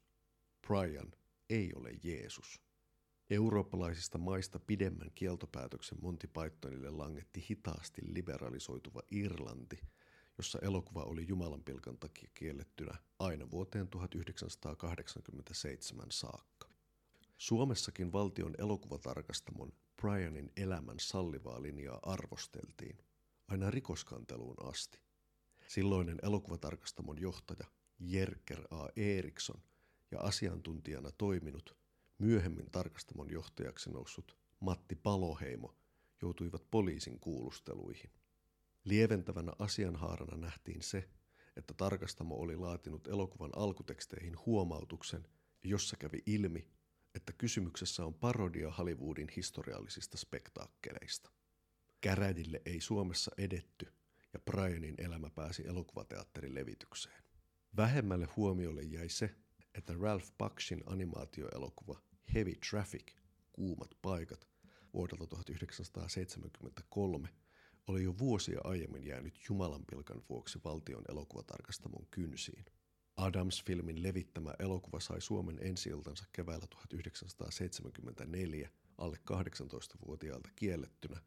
Brian 0.66 1.12
ei 1.50 1.72
ole 1.74 1.90
Jeesus. 2.02 2.60
Eurooppalaisista 3.30 4.18
maista 4.18 4.58
pidemmän 4.58 5.10
kieltopäätöksen 5.14 5.98
Monty 6.00 6.26
Pythonille 6.26 6.90
langetti 6.90 7.46
hitaasti 7.50 8.02
liberalisoituva 8.04 9.02
Irlanti, 9.10 9.78
jossa 10.38 10.58
elokuva 10.62 11.02
oli 11.02 11.28
Jumalanpilkan 11.28 11.98
takia 11.98 12.30
kiellettynä 12.34 12.94
aina 13.18 13.50
vuoteen 13.50 13.88
1987 13.88 16.06
saakka. 16.10 16.68
Suomessakin 17.38 18.12
valtion 18.12 18.54
elokuvatarkastamon 18.58 19.72
Brianin 20.02 20.52
elämän 20.56 21.00
sallivaa 21.00 21.62
linjaa 21.62 21.98
arvosteltiin, 22.02 22.98
aina 23.48 23.70
rikoskanteluun 23.70 24.68
asti. 24.68 25.05
Silloinen 25.68 26.18
elokuvatarkastamon 26.22 27.20
johtaja 27.20 27.66
Jerker 27.98 28.60
A. 28.70 28.88
Eriksson 28.96 29.62
ja 30.10 30.20
asiantuntijana 30.20 31.10
toiminut, 31.18 31.76
myöhemmin 32.18 32.70
tarkastamon 32.70 33.30
johtajaksi 33.30 33.90
noussut 33.90 34.38
Matti 34.60 34.96
Paloheimo 34.96 35.74
joutuivat 36.22 36.70
poliisin 36.70 37.20
kuulusteluihin. 37.20 38.10
Lieventävänä 38.84 39.52
asianhaarana 39.58 40.36
nähtiin 40.36 40.82
se, 40.82 41.08
että 41.56 41.74
tarkastamo 41.74 42.34
oli 42.34 42.56
laatinut 42.56 43.06
elokuvan 43.06 43.50
alkuteksteihin 43.56 44.36
huomautuksen, 44.46 45.28
jossa 45.62 45.96
kävi 45.96 46.22
ilmi, 46.26 46.68
että 47.14 47.32
kysymyksessä 47.32 48.04
on 48.04 48.14
parodia 48.14 48.70
Hollywoodin 48.70 49.28
historiallisista 49.36 50.18
spektaakkeleista. 50.18 51.30
Kärädille 52.00 52.62
ei 52.64 52.80
Suomessa 52.80 53.30
edetty 53.38 53.95
ja 54.36 54.52
Brianin 54.52 54.94
elämä 54.98 55.30
pääsi 55.30 55.66
elokuvateatterin 55.66 56.54
levitykseen. 56.54 57.22
Vähemmälle 57.76 58.28
huomiolle 58.36 58.82
jäi 58.82 59.08
se, 59.08 59.34
että 59.74 59.94
Ralph 60.00 60.32
Bakshin 60.38 60.82
animaatioelokuva 60.86 62.00
Heavy 62.34 62.52
Traffic, 62.70 63.12
kuumat 63.52 63.90
paikat, 64.02 64.48
vuodelta 64.94 65.26
1973 65.26 67.28
oli 67.86 68.02
jo 68.02 68.18
vuosia 68.18 68.60
aiemmin 68.64 69.04
jäänyt 69.04 69.38
Jumalanpilkan 69.48 70.22
vuoksi 70.28 70.58
valtion 70.64 71.04
elokuvatarkastamon 71.08 72.06
kynsiin. 72.10 72.64
Adams-filmin 73.16 74.02
levittämä 74.02 74.54
elokuva 74.58 75.00
sai 75.00 75.20
Suomen 75.20 75.58
ensi 75.60 75.90
keväällä 76.32 76.66
1974 76.66 78.70
alle 78.98 79.18
18-vuotiaalta 79.30 80.48
kiellettynä, 80.56 81.20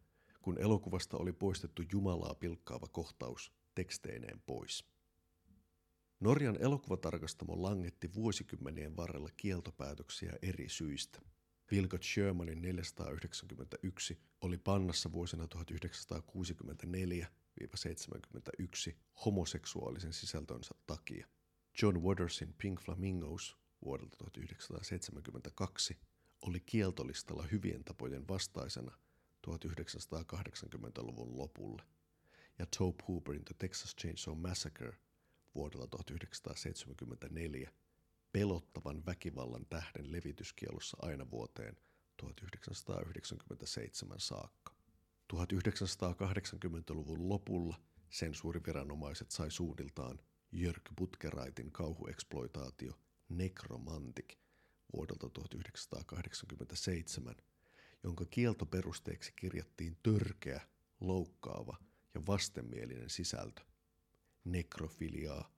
kun 0.50 0.62
elokuvasta 0.62 1.18
oli 1.18 1.34
poistettu 1.34 1.84
Jumalaa 1.92 2.36
pilkkaava 2.36 2.88
kohtaus 2.88 3.54
teksteineen 3.76 4.42
pois. 4.46 4.86
Norjan 6.20 6.58
elokuvatarkastamo 6.62 7.62
langetti 7.62 8.14
vuosikymmenien 8.14 8.98
varrella 8.98 9.30
kieltopäätöksiä 9.38 10.34
eri 10.42 10.70
syistä. 10.70 11.22
Vilgot 11.72 12.04
Shermanin 12.04 12.62
491 12.62 14.18
oli 14.42 14.58
pannassa 14.58 15.12
vuosina 15.12 15.46
1964-71 15.46 15.50
homoseksuaalisen 19.26 20.14
sisältönsä 20.14 20.76
takia. 20.88 21.28
John 21.82 21.98
Watersin 21.98 22.56
Pink 22.58 22.82
Flamingos 22.82 23.58
vuodelta 23.86 24.18
1972 24.18 25.98
oli 26.42 26.60
kieltolistalla 26.60 27.48
hyvien 27.52 27.84
tapojen 27.84 28.28
vastaisena 28.28 28.92
1980-luvun 29.48 31.38
lopulle, 31.38 31.84
ja 32.60 32.66
Tobe 32.78 33.04
Hooperin 33.08 33.46
The 33.46 33.56
Texas 33.60 33.96
Chainsaw 33.96 34.36
Massacre 34.36 34.98
vuodelta 35.56 35.88
1974 35.88 37.72
pelottavan 38.32 39.06
väkivallan 39.06 39.66
tähden 39.66 40.12
levityskielossa 40.12 40.98
aina 41.02 41.32
vuoteen 41.32 41.76
1997 42.18 44.20
saakka. 44.20 44.74
1980-luvun 45.34 47.30
lopulla 47.30 47.82
sensuuriviranomaiset 48.10 49.32
sai 49.32 49.52
suunniltaan 49.52 50.20
Jörg 50.52 50.82
Butkeraitin 50.98 51.72
kauhueksploitaatio 51.72 52.94
Necromantic 53.30 54.36
vuodelta 54.94 55.30
1987, 55.30 57.36
jonka 58.04 58.26
kieltoperusteeksi 58.26 59.34
kirjattiin 59.36 59.98
törkeä, 60.04 60.62
loukkaava 61.00 61.78
ja 62.14 62.22
vastenmielinen 62.28 63.10
sisältö, 63.10 63.62
nekrofiliaa, 64.44 65.52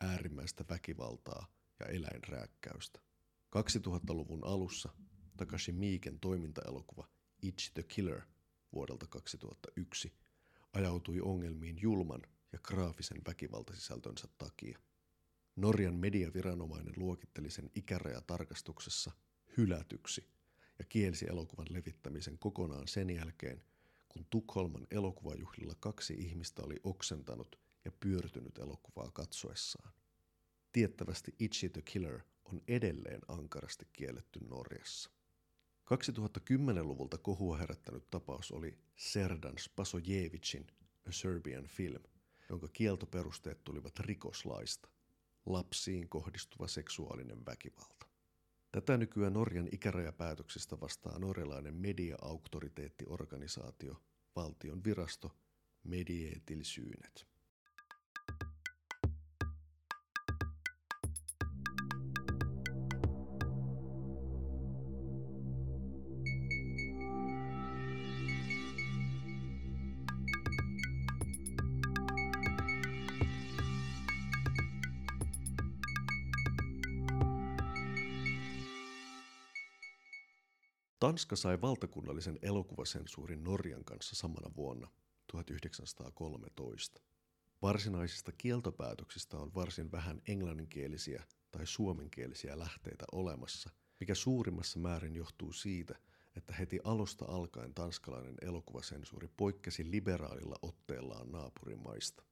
äärimmäistä 0.00 0.64
väkivaltaa 0.70 1.46
ja 1.80 1.86
eläinrääkkäystä. 1.86 3.00
2000-luvun 3.56 4.44
alussa 4.44 4.88
Takashi 5.36 5.72
Miiken 5.72 6.20
toimintaelokuva 6.20 7.08
Itch 7.42 7.72
the 7.72 7.82
Killer 7.82 8.22
vuodelta 8.72 9.06
2001 9.06 10.12
ajautui 10.72 11.20
ongelmiin 11.20 11.76
julman 11.82 12.22
ja 12.52 12.58
graafisen 12.62 13.18
väkivaltasisältönsä 13.26 14.28
takia. 14.38 14.78
Norjan 15.56 15.94
mediaviranomainen 15.94 16.94
luokitteli 16.96 17.50
sen 17.50 17.70
ikärajatarkastuksessa 17.74 19.12
hylätyksi 19.56 20.35
ja 20.78 20.84
kielsi 20.84 21.26
elokuvan 21.28 21.66
levittämisen 21.70 22.38
kokonaan 22.38 22.88
sen 22.88 23.10
jälkeen, 23.10 23.62
kun 24.08 24.26
Tukholman 24.30 24.86
elokuvajuhlilla 24.90 25.74
kaksi 25.80 26.14
ihmistä 26.14 26.62
oli 26.62 26.76
oksentanut 26.84 27.58
ja 27.84 27.92
pyörtynyt 28.00 28.58
elokuvaa 28.58 29.10
katsoessaan. 29.10 29.92
Tiettävästi 30.72 31.34
Itchy 31.38 31.68
the 31.68 31.82
Killer 31.82 32.20
on 32.44 32.62
edelleen 32.68 33.20
ankarasti 33.28 33.86
kielletty 33.92 34.40
Norjassa. 34.48 35.10
2010-luvulta 35.94 37.18
kohua 37.18 37.56
herättänyt 37.56 38.10
tapaus 38.10 38.52
oli 38.52 38.78
Serdan 38.96 39.58
Spasojevicin 39.58 40.66
A 41.08 41.12
Serbian 41.12 41.66
Film, 41.66 42.02
jonka 42.48 42.68
kieltoperusteet 42.68 43.64
tulivat 43.64 43.98
rikoslaista, 43.98 44.88
lapsiin 45.46 46.08
kohdistuva 46.08 46.68
seksuaalinen 46.68 47.46
väkivalta. 47.46 47.95
Tätä 48.76 48.96
nykyään 48.96 49.32
Norjan 49.32 49.68
ikärajapäätöksistä 49.72 50.80
vastaa 50.80 51.18
norjalainen 51.18 51.74
media-auktoriteettiorganisaatio, 51.74 54.02
valtion 54.36 54.84
virasto 54.84 55.36
Medietilsyynet. 55.84 57.26
Tanska 81.00 81.36
sai 81.36 81.60
valtakunnallisen 81.60 82.38
elokuvasensuurin 82.42 83.44
Norjan 83.44 83.84
kanssa 83.84 84.16
samana 84.16 84.50
vuonna 84.56 84.88
1913. 85.32 87.02
Varsinaisista 87.62 88.32
kieltopäätöksistä 88.32 89.36
on 89.36 89.54
varsin 89.54 89.92
vähän 89.92 90.22
englanninkielisiä 90.28 91.24
tai 91.50 91.66
suomenkielisiä 91.66 92.58
lähteitä 92.58 93.04
olemassa, 93.12 93.70
mikä 94.00 94.14
suurimmassa 94.14 94.78
määrin 94.78 95.16
johtuu 95.16 95.52
siitä, 95.52 95.94
että 96.36 96.54
heti 96.54 96.80
alusta 96.84 97.24
alkaen 97.28 97.74
tanskalainen 97.74 98.36
elokuvasensuuri 98.40 99.28
poikkesi 99.36 99.90
liberaalilla 99.90 100.56
otteellaan 100.62 101.32
naapurimaista. 101.32 102.22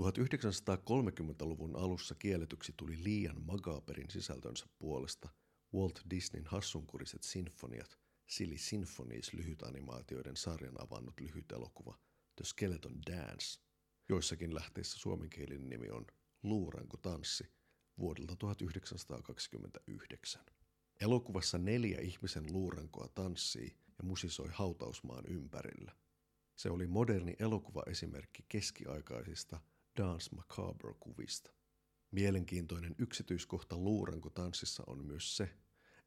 1930-luvun 0.00 1.76
alussa 1.76 2.14
kielletyksi 2.14 2.74
tuli 2.76 3.04
liian 3.04 3.42
magaberin 3.42 4.10
sisältönsä 4.10 4.66
puolesta 4.78 5.28
Walt 5.74 6.00
Disneyn 6.10 6.46
hassunkuriset 6.46 7.22
sinfoniat, 7.22 7.98
Silly 8.30 8.58
Symphonies 8.58 9.32
lyhytanimaatioiden 9.32 10.36
sarjan 10.36 10.82
avannut 10.82 11.20
lyhyt 11.20 11.52
elokuva 11.52 11.98
The 12.36 12.44
Skeleton 12.44 13.02
Dance. 13.06 13.60
Joissakin 14.08 14.54
lähteissä 14.54 14.98
suomenkielinen 14.98 15.68
nimi 15.68 15.90
on 15.90 16.06
Luuranko 16.42 16.96
tanssi 16.96 17.44
vuodelta 17.98 18.36
1929. 18.36 20.44
Elokuvassa 21.00 21.58
neljä 21.58 22.00
ihmisen 22.00 22.52
luurankoa 22.52 23.08
tanssii 23.14 23.76
ja 23.98 24.04
musisoi 24.04 24.48
hautausmaan 24.52 25.26
ympärillä. 25.26 25.96
Se 26.56 26.70
oli 26.70 26.86
moderni 26.86 27.36
elokuvaesimerkki 27.38 28.44
keskiaikaisista 28.48 29.60
Dance 29.96 30.36
Macabre-kuvista. 30.36 31.52
Mielenkiintoinen 32.10 32.94
yksityiskohta 32.98 33.76
luurankotanssissa 33.76 34.82
on 34.86 35.04
myös 35.04 35.36
se, 35.36 35.59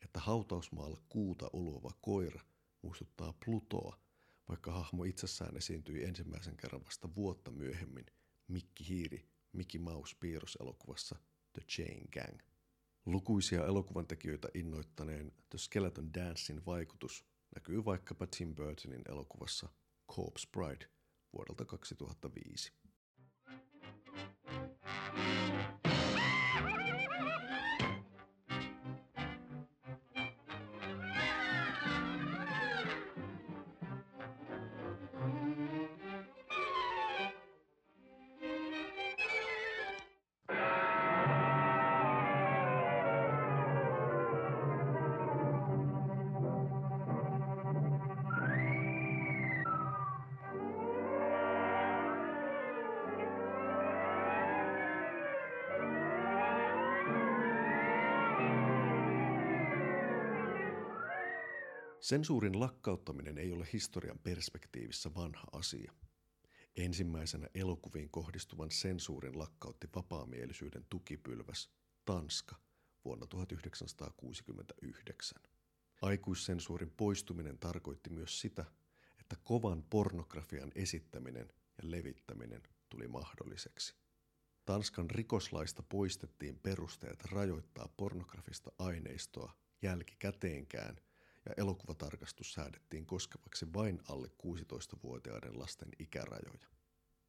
että 0.03 0.19
hautausmaalla 0.19 0.97
kuuta 1.09 1.49
uluva 1.53 1.91
koira 2.01 2.41
muistuttaa 2.81 3.33
Plutoa, 3.45 3.99
vaikka 4.49 4.71
hahmo 4.71 5.03
itsessään 5.03 5.57
esiintyi 5.57 6.03
ensimmäisen 6.03 6.57
kerran 6.57 6.83
vasta 6.85 7.15
vuotta 7.15 7.51
myöhemmin 7.51 8.05
Mikki 8.47 8.89
Hiiri 8.89 9.33
Mickey 9.53 9.81
Mouse 9.81 10.15
piirroselokuvassa 10.19 11.15
The 11.53 11.61
Chain 11.61 12.07
Gang. 12.13 12.39
Lukuisia 13.05 13.65
elokuvan 13.65 14.07
tekijöitä 14.07 14.47
innoittaneen 14.53 15.31
The 15.49 15.57
Skeleton 15.57 16.13
Dancein 16.13 16.65
vaikutus 16.65 17.25
näkyy 17.55 17.85
vaikkapa 17.85 18.27
Tim 18.27 18.55
Burtonin 18.55 19.01
elokuvassa 19.09 19.69
Corpse 20.11 20.47
Bride 20.51 20.85
vuodelta 21.33 21.65
2005. 21.65 22.73
Sensuurin 62.03 62.59
lakkauttaminen 62.59 63.37
ei 63.37 63.51
ole 63.51 63.67
historian 63.73 64.19
perspektiivissä 64.19 65.13
vanha 65.15 65.47
asia. 65.51 65.93
Ensimmäisenä 66.75 67.47
elokuviin 67.55 68.09
kohdistuvan 68.09 68.71
sensuurin 68.71 69.39
lakkautti 69.39 69.87
vapaamielisyyden 69.95 70.85
tukipylväs 70.89 71.69
Tanska 72.05 72.55
vuonna 73.05 73.27
1969. 73.27 75.41
Aikuissensuurin 76.01 76.93
poistuminen 76.97 77.59
tarkoitti 77.59 78.09
myös 78.09 78.41
sitä, 78.41 78.65
että 79.19 79.35
kovan 79.43 79.83
pornografian 79.89 80.71
esittäminen 80.75 81.47
ja 81.77 81.91
levittäminen 81.91 82.61
tuli 82.89 83.07
mahdolliseksi. 83.07 83.95
Tanskan 84.65 85.09
rikoslaista 85.09 85.83
poistettiin 85.83 86.59
perusteet 86.59 87.25
rajoittaa 87.25 87.87
pornografista 87.97 88.71
aineistoa 88.79 89.53
jälkikäteenkään– 89.81 90.95
ja 91.45 91.53
elokuvatarkastus 91.57 92.53
säädettiin 92.53 93.05
koskevaksi 93.05 93.73
vain 93.73 93.99
alle 94.09 94.27
16-vuotiaiden 94.27 95.59
lasten 95.59 95.89
ikärajoja. 95.99 96.67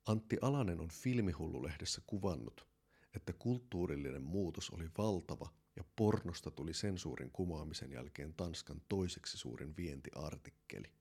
Antti 0.07 0.39
Alanen 0.43 0.81
on 0.81 0.89
Filmihullulehdessä 0.89 2.03
kuvannut, 2.07 2.69
että 3.17 3.33
kulttuurillinen 3.33 4.23
muutos 4.23 4.71
oli 4.71 4.91
valtava 4.99 5.49
ja 5.77 5.85
pornosta 5.97 6.51
tuli 6.51 6.75
sensuurin 6.75 7.31
kumoamisen 7.31 7.93
jälkeen 7.93 8.35
Tanskan 8.35 8.83
toiseksi 8.89 9.39
suurin 9.39 9.77
vientiartikkeli. 9.77 10.93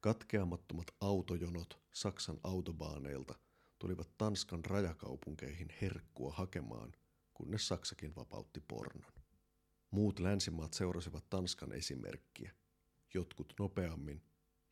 Katkeamattomat 0.00 0.86
autojonot 1.00 1.80
Saksan 1.94 2.40
autobaaneilta 2.42 3.34
tulivat 3.78 4.10
Tanskan 4.18 4.64
rajakaupunkeihin 4.64 5.68
herkkua 5.80 6.32
hakemaan, 6.32 6.92
kunnes 7.34 7.68
Saksakin 7.68 8.14
vapautti 8.16 8.60
pornon. 8.60 9.17
Muut 9.90 10.18
länsimaat 10.18 10.74
seurasivat 10.74 11.30
Tanskan 11.30 11.72
esimerkkiä, 11.72 12.54
jotkut 13.14 13.52
nopeammin 13.58 14.22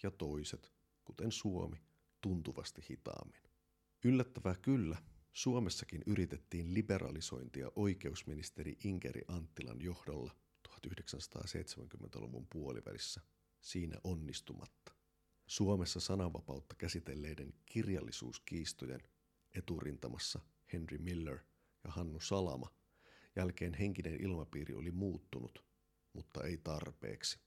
ja 0.02 0.10
toiset, 0.10 0.72
kuten 1.04 1.32
Suomi, 1.32 1.76
tuntuvasti 2.20 2.84
hitaammin. 2.90 3.42
Yllättävää 4.04 4.54
kyllä, 4.54 5.02
Suomessakin 5.32 6.02
yritettiin 6.06 6.74
liberalisointia 6.74 7.70
oikeusministeri 7.76 8.76
Inkeri 8.84 9.22
Anttilan 9.28 9.82
johdolla 9.82 10.36
1970-luvun 10.68 12.46
puolivälissä, 12.52 13.20
siinä 13.60 13.96
onnistumatta. 14.04 14.92
Suomessa 15.46 16.00
sananvapautta 16.00 16.74
käsitelleiden 16.74 17.54
kirjallisuuskiistojen 17.66 19.02
eturintamassa 19.54 20.40
Henry 20.72 20.98
Miller 20.98 21.38
ja 21.84 21.90
Hannu 21.90 22.20
Salama– 22.20 22.70
jälkeen 23.36 23.74
henkinen 23.74 24.20
ilmapiiri 24.20 24.74
oli 24.74 24.90
muuttunut, 24.90 25.64
mutta 26.12 26.44
ei 26.44 26.56
tarpeeksi. 26.56 27.38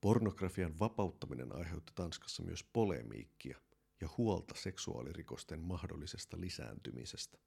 Pornografian 0.00 0.78
vapauttaminen 0.78 1.56
aiheutti 1.56 1.92
Tanskassa 1.94 2.42
myös 2.42 2.64
polemiikkia 2.72 3.60
ja 4.00 4.08
huolta 4.18 4.54
seksuaalirikosten 4.54 5.60
mahdollisesta 5.60 6.40
lisääntymisestä. 6.40 7.38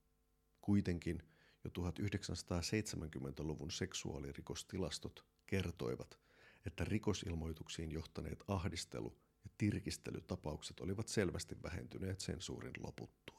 Kuitenkin 0.61 1.23
jo 1.63 1.71
1970-luvun 1.79 3.71
seksuaalirikostilastot 3.71 5.25
kertoivat, 5.45 6.19
että 6.65 6.83
rikosilmoituksiin 6.83 7.91
johtaneet 7.91 8.43
ahdistelu- 8.47 9.17
ja 9.43 9.49
tirkistelytapaukset 9.57 10.79
olivat 10.79 11.07
selvästi 11.07 11.55
vähentyneet 11.63 12.19
sensuurin 12.19 12.73
loputtua. 12.79 13.38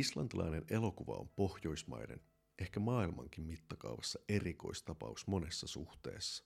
Islantilainen 0.00 0.64
elokuva 0.70 1.12
on 1.12 1.28
Pohjoismaiden, 1.28 2.20
ehkä 2.58 2.80
maailmankin 2.80 3.44
mittakaavassa 3.44 4.18
erikoistapaus 4.28 5.26
monessa 5.26 5.66
suhteessa. 5.66 6.44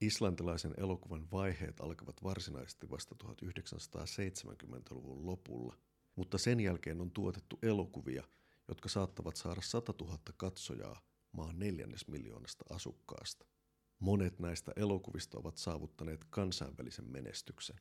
Islantilaisen 0.00 0.74
elokuvan 0.76 1.28
vaiheet 1.32 1.80
alkavat 1.80 2.22
varsinaisesti 2.22 2.90
vasta 2.90 3.16
1970-luvun 3.24 5.26
lopulla, 5.26 5.76
mutta 6.16 6.38
sen 6.38 6.60
jälkeen 6.60 7.00
on 7.00 7.10
tuotettu 7.10 7.58
elokuvia, 7.62 8.24
jotka 8.68 8.88
saattavat 8.88 9.36
saada 9.36 9.60
100 9.60 9.94
000 10.00 10.18
katsojaa 10.36 11.00
maan 11.32 11.58
neljännes 11.58 12.08
miljoonasta 12.08 12.64
asukkaasta. 12.70 13.46
Monet 13.98 14.38
näistä 14.38 14.72
elokuvista 14.76 15.38
ovat 15.38 15.56
saavuttaneet 15.56 16.24
kansainvälisen 16.30 17.10
menestyksen. 17.10 17.76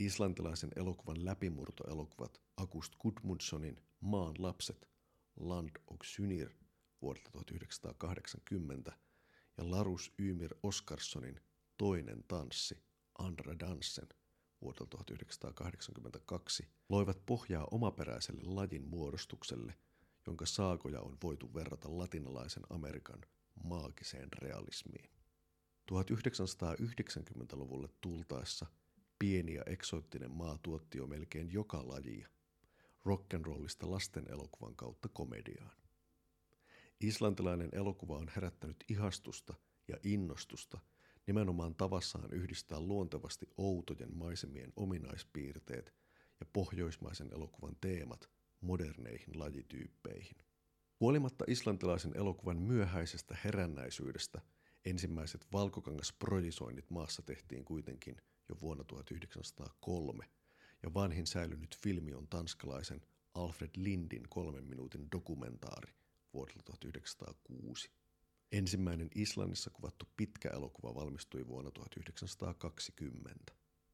Islantilaisen 0.00 0.70
elokuvan 0.76 1.24
läpimurtoelokuvat 1.24 2.40
Akust 2.56 2.96
Gudmundssonin 2.96 3.82
Maan 4.00 4.34
lapset 4.38 4.88
Land 5.36 5.70
och 5.86 6.04
Synir 6.04 6.50
vuodelta 7.02 7.30
1980 7.30 8.92
ja 9.56 9.70
Larus 9.70 10.12
Ymir 10.18 10.54
Oskarssonin 10.62 11.40
Toinen 11.76 12.24
tanssi 12.28 12.82
Andra 13.18 13.58
Dansen 13.58 14.08
vuodelta 14.60 14.86
1982 14.86 16.68
loivat 16.88 17.26
pohjaa 17.26 17.68
omaperäiselle 17.70 18.42
lajin 18.44 18.88
muodostukselle, 18.88 19.74
jonka 20.26 20.46
saakoja 20.46 21.00
on 21.00 21.18
voitu 21.22 21.54
verrata 21.54 21.98
latinalaisen 21.98 22.62
Amerikan 22.70 23.20
maagiseen 23.64 24.28
realismiin. 24.32 25.10
1990-luvulle 25.92 27.88
tultaessa 28.00 28.66
pieni 29.20 29.54
ja 29.54 29.62
eksoottinen 29.66 30.30
maa 30.30 30.58
tuotti 30.62 30.98
jo 30.98 31.06
melkein 31.06 31.52
joka 31.52 31.88
lajia– 31.88 32.28
rock'n'rollista 33.04 33.90
lasten 33.90 34.24
elokuvan 34.30 34.76
kautta 34.76 35.08
komediaan. 35.08 35.76
Islantilainen 37.00 37.68
elokuva 37.72 38.16
on 38.16 38.30
herättänyt 38.36 38.84
ihastusta 38.88 39.54
ja 39.88 39.96
innostusta 40.02 40.78
nimenomaan 41.26 41.74
tavassaan 41.74 42.32
yhdistää 42.32 42.80
luontevasti 42.80 43.46
outojen 43.56 44.16
maisemien 44.16 44.72
ominaispiirteet 44.76 45.94
ja 46.40 46.46
pohjoismaisen 46.52 47.28
elokuvan 47.32 47.76
teemat 47.80 48.30
moderneihin 48.60 49.38
lajityyppeihin. 49.38 50.36
Huolimatta 51.00 51.44
islantilaisen 51.48 52.16
elokuvan 52.16 52.56
myöhäisestä 52.56 53.36
herännäisyydestä 53.44 54.40
ensimmäiset 54.84 55.46
valkokangasprojisoinnit 55.52 56.90
maassa 56.90 57.22
tehtiin 57.22 57.64
kuitenkin 57.64 58.16
jo 58.50 58.60
vuonna 58.60 58.84
1903, 58.84 60.26
ja 60.82 60.94
vanhin 60.94 61.26
säilynyt 61.26 61.78
filmi 61.82 62.14
on 62.14 62.28
tanskalaisen 62.28 63.00
Alfred 63.34 63.70
Lindin 63.76 64.28
kolmen 64.28 64.64
minuutin 64.64 65.08
dokumentaari 65.12 65.92
vuodelta 66.34 66.62
1906. 66.64 67.90
Ensimmäinen 68.52 69.10
Islannissa 69.14 69.70
kuvattu 69.70 70.08
pitkä 70.16 70.50
elokuva 70.50 70.94
valmistui 70.94 71.46
vuonna 71.46 71.70
1920. 71.70 73.52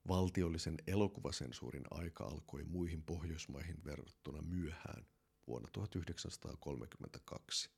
Valtiollisen 0.09 0.75
elokuvasensuurin 0.87 1.85
aika 1.90 2.25
alkoi 2.25 2.64
muihin 2.64 3.03
Pohjoismaihin 3.03 3.85
verrattuna 3.85 4.42
myöhään 4.42 5.07
vuonna 5.47 5.69
1932. 5.73 7.71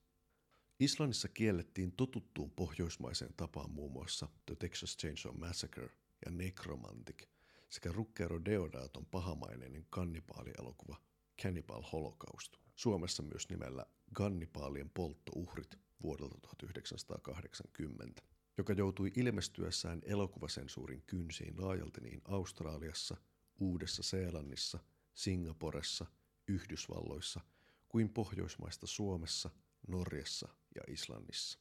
Islannissa 0.80 1.28
kiellettiin 1.28 1.92
totuttuun 1.92 2.50
pohjoismaiseen 2.50 3.34
tapaan 3.36 3.70
muun 3.70 3.92
muassa 3.92 4.28
The 4.46 4.56
Texas 4.56 4.96
Chainsaw 4.96 5.38
Massacre 5.38 5.90
ja 6.24 6.30
Necromantic 6.30 7.28
sekä 7.68 7.92
Rukkero 7.92 8.44
Deodaton 8.44 9.06
pahamaineinen 9.06 9.86
kannibaalielokuva 9.90 10.96
Cannibal 11.42 11.82
Holocaust. 11.92 12.56
Suomessa 12.76 13.22
myös 13.22 13.48
nimellä 13.48 13.86
Kannibaalien 14.12 14.90
polttouhrit 14.90 15.78
vuodelta 16.02 16.38
1980, 16.40 18.22
joka 18.58 18.72
joutui 18.72 19.12
ilmestyessään 19.16 20.02
elokuvasensuurin 20.04 21.02
kynsiin 21.06 21.54
laajalti 21.62 22.00
niin 22.00 22.20
Australiassa, 22.24 23.16
Uudessa-Seelannissa, 23.60 24.78
Singaporessa, 25.14 26.06
Yhdysvalloissa 26.48 27.40
kuin 27.88 28.08
Pohjoismaista 28.08 28.86
Suomessa, 28.86 29.50
Norjassa 29.88 30.48
ja 30.74 30.82
Islannissa. 30.88 31.58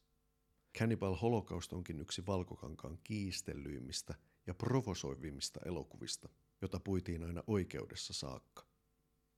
Cannibal 0.77 1.15
Holocaust 1.15 1.73
onkin 1.73 1.99
yksi 1.99 2.25
valkokankaan 2.25 2.99
kiistellyimmistä 3.03 4.15
ja 4.47 4.53
provosoivimmista 4.53 5.59
elokuvista, 5.65 6.29
jota 6.61 6.79
puitiin 6.79 7.23
aina 7.23 7.43
oikeudessa 7.47 8.13
saakka. 8.13 8.65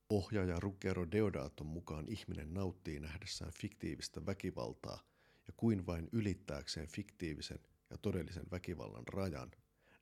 Ohjaaja 0.10 0.60
Ruggero 0.60 1.12
Deodaton 1.12 1.68
mukaan 1.68 2.06
ihminen 2.10 2.54
nauttii 2.54 3.00
nähdessään 3.00 3.52
fiktiivistä 3.54 4.26
väkivaltaa 4.26 5.00
ja 5.48 5.54
kuin 5.58 5.86
vain 5.86 6.10
ylittääkseen 6.12 6.88
fiktiivisen 6.88 7.60
ja 7.90 7.98
todellisen 7.98 8.46
väkivallan 8.52 9.08
rajan, 9.08 9.52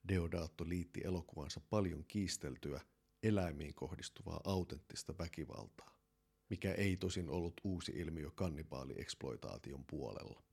Deodato 0.08 0.70
liitti 0.70 1.02
elokuvansa 1.04 1.62
paljon 1.70 2.06
kiisteltyä, 2.08 2.82
eläimiin 3.24 3.74
kohdistuvaa 3.74 4.42
autenttista 4.44 5.14
väkivaltaa, 5.20 6.00
mikä 6.50 6.74
ei 6.74 6.98
tosin 6.98 7.30
ollut 7.30 7.62
uusi 7.64 7.92
ilmiö 7.92 8.32
kannibaalieksploitaation 8.36 9.86
puolella. 9.86 10.44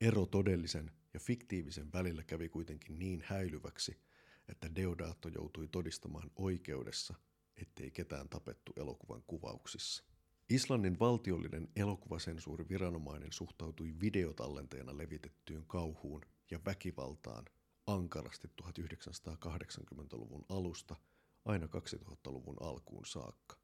Ero 0.00 0.26
todellisen 0.26 0.90
ja 1.14 1.20
fiktiivisen 1.20 1.92
välillä 1.92 2.22
kävi 2.22 2.48
kuitenkin 2.48 2.98
niin 2.98 3.22
häilyväksi, 3.26 4.00
että 4.48 4.74
Deodato 4.74 5.28
joutui 5.28 5.68
todistamaan 5.68 6.30
oikeudessa– 6.36 7.14
ettei 7.62 7.90
ketään 7.90 8.28
tapettu 8.28 8.72
elokuvan 8.76 9.22
kuvauksissa. 9.26 10.04
Islannin 10.48 10.98
valtiollinen 10.98 11.68
elokuvasensuuri 11.76 12.68
viranomainen 12.68 13.32
suhtautui 13.32 13.94
videotallenteena 14.00 14.98
levitettyyn 14.98 15.66
kauhuun 15.66 16.20
ja 16.50 16.60
väkivaltaan 16.66 17.44
ankarasti 17.86 18.48
1980-luvun 18.62 20.44
alusta 20.48 20.96
aina 21.44 21.66
2000-luvun 21.66 22.56
alkuun 22.60 23.06
saakka. 23.06 23.56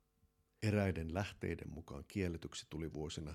Eräiden 0.63 1.15
lähteiden 1.15 1.71
mukaan 1.71 2.05
kielletyksi 2.09 2.67
tuli 2.71 2.93
vuosina 2.93 3.35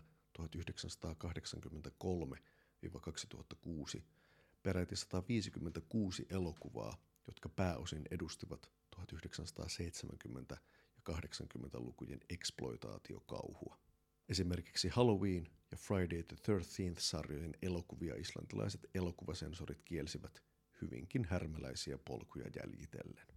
1983-2006 2.86 4.02
peräti 4.64 4.96
156 4.96 6.26
elokuvaa, 6.30 6.98
jotka 7.28 7.50
pääosin 7.50 8.06
edustivat 8.12 8.72
1970- 8.96 10.58
ja 11.08 11.14
80-lukujen 11.14 12.20
eksploitaatiokauhua. 12.30 13.78
Esimerkiksi 14.30 14.90
Halloween 14.90 15.48
ja 15.72 15.78
Friday 15.78 16.24
the 16.24 16.36
13th-sarjojen 16.36 17.54
elokuvia 17.62 18.16
islantilaiset 18.16 18.82
elokuvasensorit 18.96 19.82
kielsivät 19.86 20.44
hyvinkin 20.82 21.26
härmäläisiä 21.26 21.98
polkuja 21.98 22.46
jäljitellen. 22.56 23.28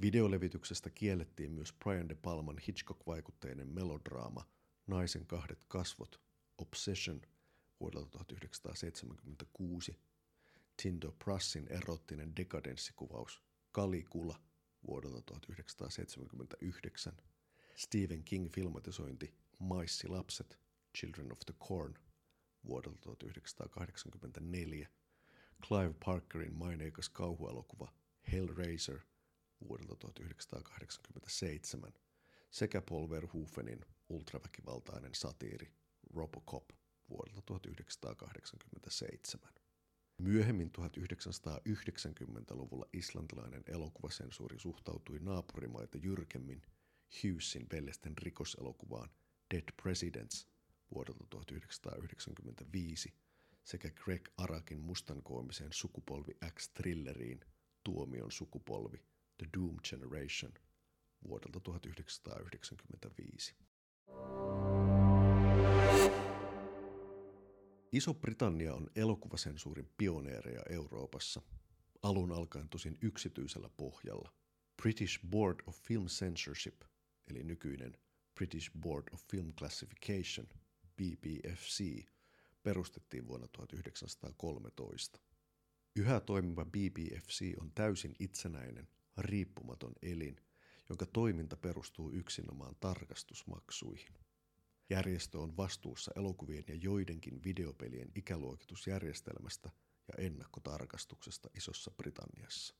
Videolevityksestä 0.00 0.90
kiellettiin 0.90 1.52
myös 1.52 1.72
Brian 1.72 2.08
De 2.08 2.14
Palman 2.14 2.58
Hitchcock-vaikutteinen 2.58 3.68
melodraama 3.68 4.48
Naisen 4.86 5.26
kahdet 5.26 5.64
kasvot, 5.68 6.20
Obsession 6.58 7.20
vuodelta 7.80 8.18
1976, 8.18 9.98
Tindo 10.82 11.12
Prussin 11.12 11.68
erottinen 11.68 12.36
dekadenssikuvaus 12.36 13.42
Kalikula 13.72 14.40
vuodelta 14.86 15.22
1979, 15.22 17.12
Stephen 17.74 18.24
King 18.24 18.48
filmatisointi 18.50 19.34
lapset, 20.08 20.58
Children 20.98 21.32
of 21.32 21.38
the 21.46 21.54
Corn 21.68 21.94
vuodelta 22.68 23.08
1984, 23.08 24.88
Clive 25.66 25.94
Parkerin 26.04 26.54
maineikas 26.54 27.08
kauhuelokuva 27.08 27.92
Hellraiser 28.32 29.00
vuodelta 29.68 29.96
1987 29.96 31.92
sekä 32.50 32.82
Paul 32.82 33.10
Verhoevenin 33.10 33.80
ultraväkivaltainen 34.08 35.14
satiiri 35.14 35.72
Robocop 36.14 36.68
vuodelta 37.14 37.42
1987. 37.42 39.52
Myöhemmin 40.18 40.72
1990-luvulla 40.78 42.86
islantilainen 42.92 43.62
elokuvasensuuri 43.66 44.58
suhtautui 44.58 45.18
naapurimaita 45.18 45.98
jyrkemmin 45.98 46.62
Hughesin 47.22 47.66
veljesten 47.72 48.18
rikoselokuvaan 48.18 49.10
Dead 49.54 49.72
Presidents 49.82 50.48
vuodelta 50.94 51.24
1995 51.30 53.14
sekä 53.64 53.90
Greg 53.90 54.28
Arakin 54.36 54.80
mustankoomiseen 54.80 55.72
sukupolvi 55.72 56.36
X-thrilleriin 56.54 57.40
Tuomion 57.84 58.32
sukupolvi 58.32 58.98
The 59.38 59.46
Doom 59.56 59.76
Generation 59.84 60.54
vuodelta 61.28 61.60
1995. 61.60 63.54
Iso-Britannia 67.94 68.74
on 68.74 68.90
elokuvasensuurin 68.96 69.90
pioneereja 69.96 70.62
Euroopassa, 70.70 71.42
alun 72.02 72.32
alkaen 72.32 72.68
tosin 72.68 72.98
yksityisellä 73.02 73.68
pohjalla. 73.76 74.32
British 74.82 75.20
Board 75.30 75.60
of 75.66 75.82
Film 75.82 76.06
Censorship, 76.06 76.82
eli 77.30 77.44
nykyinen 77.44 77.96
British 78.34 78.70
Board 78.80 79.04
of 79.12 79.22
Film 79.30 79.52
Classification, 79.52 80.46
BBFC, 80.96 82.04
perustettiin 82.62 83.26
vuonna 83.28 83.48
1913. 83.48 85.20
Yhä 85.96 86.20
toimiva 86.20 86.64
BBFC 86.64 87.54
on 87.60 87.72
täysin 87.74 88.14
itsenäinen, 88.18 88.88
riippumaton 89.18 89.92
elin, 90.02 90.36
jonka 90.88 91.06
toiminta 91.06 91.56
perustuu 91.56 92.12
yksinomaan 92.12 92.76
tarkastusmaksuihin. 92.80 94.23
Järjestö 94.90 95.38
on 95.38 95.56
vastuussa 95.56 96.12
elokuvien 96.16 96.64
ja 96.68 96.74
joidenkin 96.74 97.44
videopelien 97.44 98.12
ikäluokitusjärjestelmästä 98.14 99.70
ja 100.08 100.24
ennakkotarkastuksesta 100.24 101.48
Isossa 101.54 101.90
Britanniassa. 101.90 102.74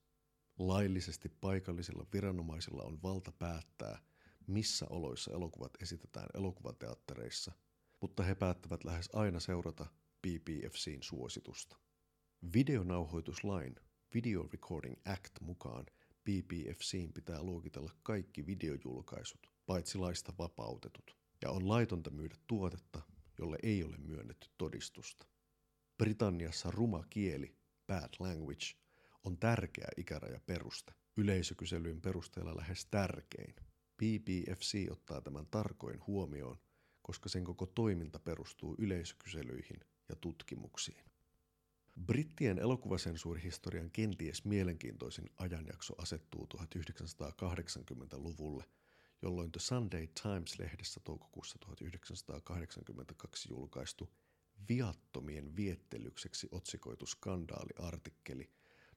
Laillisesti 0.59 1.29
paikallisilla 1.29 2.07
viranomaisilla 2.13 2.83
on 2.83 3.03
valta 3.03 3.33
päättää, 3.33 3.99
missä 4.47 4.87
oloissa 4.91 5.33
elokuvat 5.33 5.73
esitetään 5.83 6.29
elokuvateattereissa, 6.35 7.53
mutta 8.01 8.23
he 8.23 8.35
päättävät 8.35 8.85
lähes 8.85 9.09
aina 9.13 9.41
seurata 9.41 9.87
BBFCin 10.23 11.03
suositusta. 11.03 11.77
Videonauhoituslain 12.55 13.77
Video 14.15 14.49
Recording 14.53 14.97
Act 15.05 15.41
mukaan 15.41 15.87
BBFCin 16.25 17.13
pitää 17.13 17.43
luokitella 17.43 17.93
kaikki 18.03 18.47
videojulkaisut, 18.47 19.53
paitsi 19.67 19.99
laista 19.99 20.33
vapautetut 20.39 21.24
ja 21.45 21.51
on 21.51 21.69
laitonta 21.69 22.11
myydä 22.11 22.37
tuotetta, 22.47 23.03
jolle 23.39 23.59
ei 23.63 23.85
ole 23.85 23.97
myönnetty 23.97 24.49
todistusta. 24.59 25.27
Britanniassa 25.99 26.71
ruma 26.71 27.05
kieli, 27.11 27.57
bad 27.87 28.15
language, 28.19 28.67
on 29.25 29.39
tärkeä 29.39 29.89
ikäraja 29.97 30.41
peruste, 30.47 30.93
yleisökyselyyn 31.17 32.01
perusteella 32.01 32.57
lähes 32.57 32.87
tärkein. 32.87 33.55
BBFC 33.97 34.87
ottaa 34.91 35.21
tämän 35.21 35.47
tarkoin 35.47 36.01
huomioon, 36.07 36.59
koska 37.03 37.29
sen 37.29 37.45
koko 37.45 37.67
toiminta 37.67 38.19
perustuu 38.19 38.75
yleisökyselyihin 38.79 39.81
ja 40.09 40.17
tutkimuksiin. 40.17 41.05
Brittien 42.07 42.59
elokuvasensuurihistorian 42.59 43.91
kenties 43.91 44.45
mielenkiintoisin 44.45 45.31
ajanjakso 45.37 45.95
asettuu 45.99 46.49
1980-luvulle, 46.57 48.65
jolloin 49.25 49.53
The 49.53 49.61
Sunday 49.61 50.07
Times-lehdessä 50.23 51.01
toukokuussa 51.05 51.59
1982 51.59 53.49
julkaistu 53.51 54.11
viattomien 54.69 55.57
viettelykseksi 55.57 56.49
otsikoitu 56.51 57.07
skandaaliartikkeli 57.07 58.51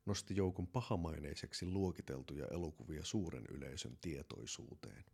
nosti 0.05 0.35
joukon 0.35 0.67
pahamaineiseksi 0.67 1.65
luokiteltuja 1.65 2.47
elokuvia 2.51 3.05
suuren 3.05 3.45
yleisön 3.49 3.97
tietoisuuteen. 4.01 5.05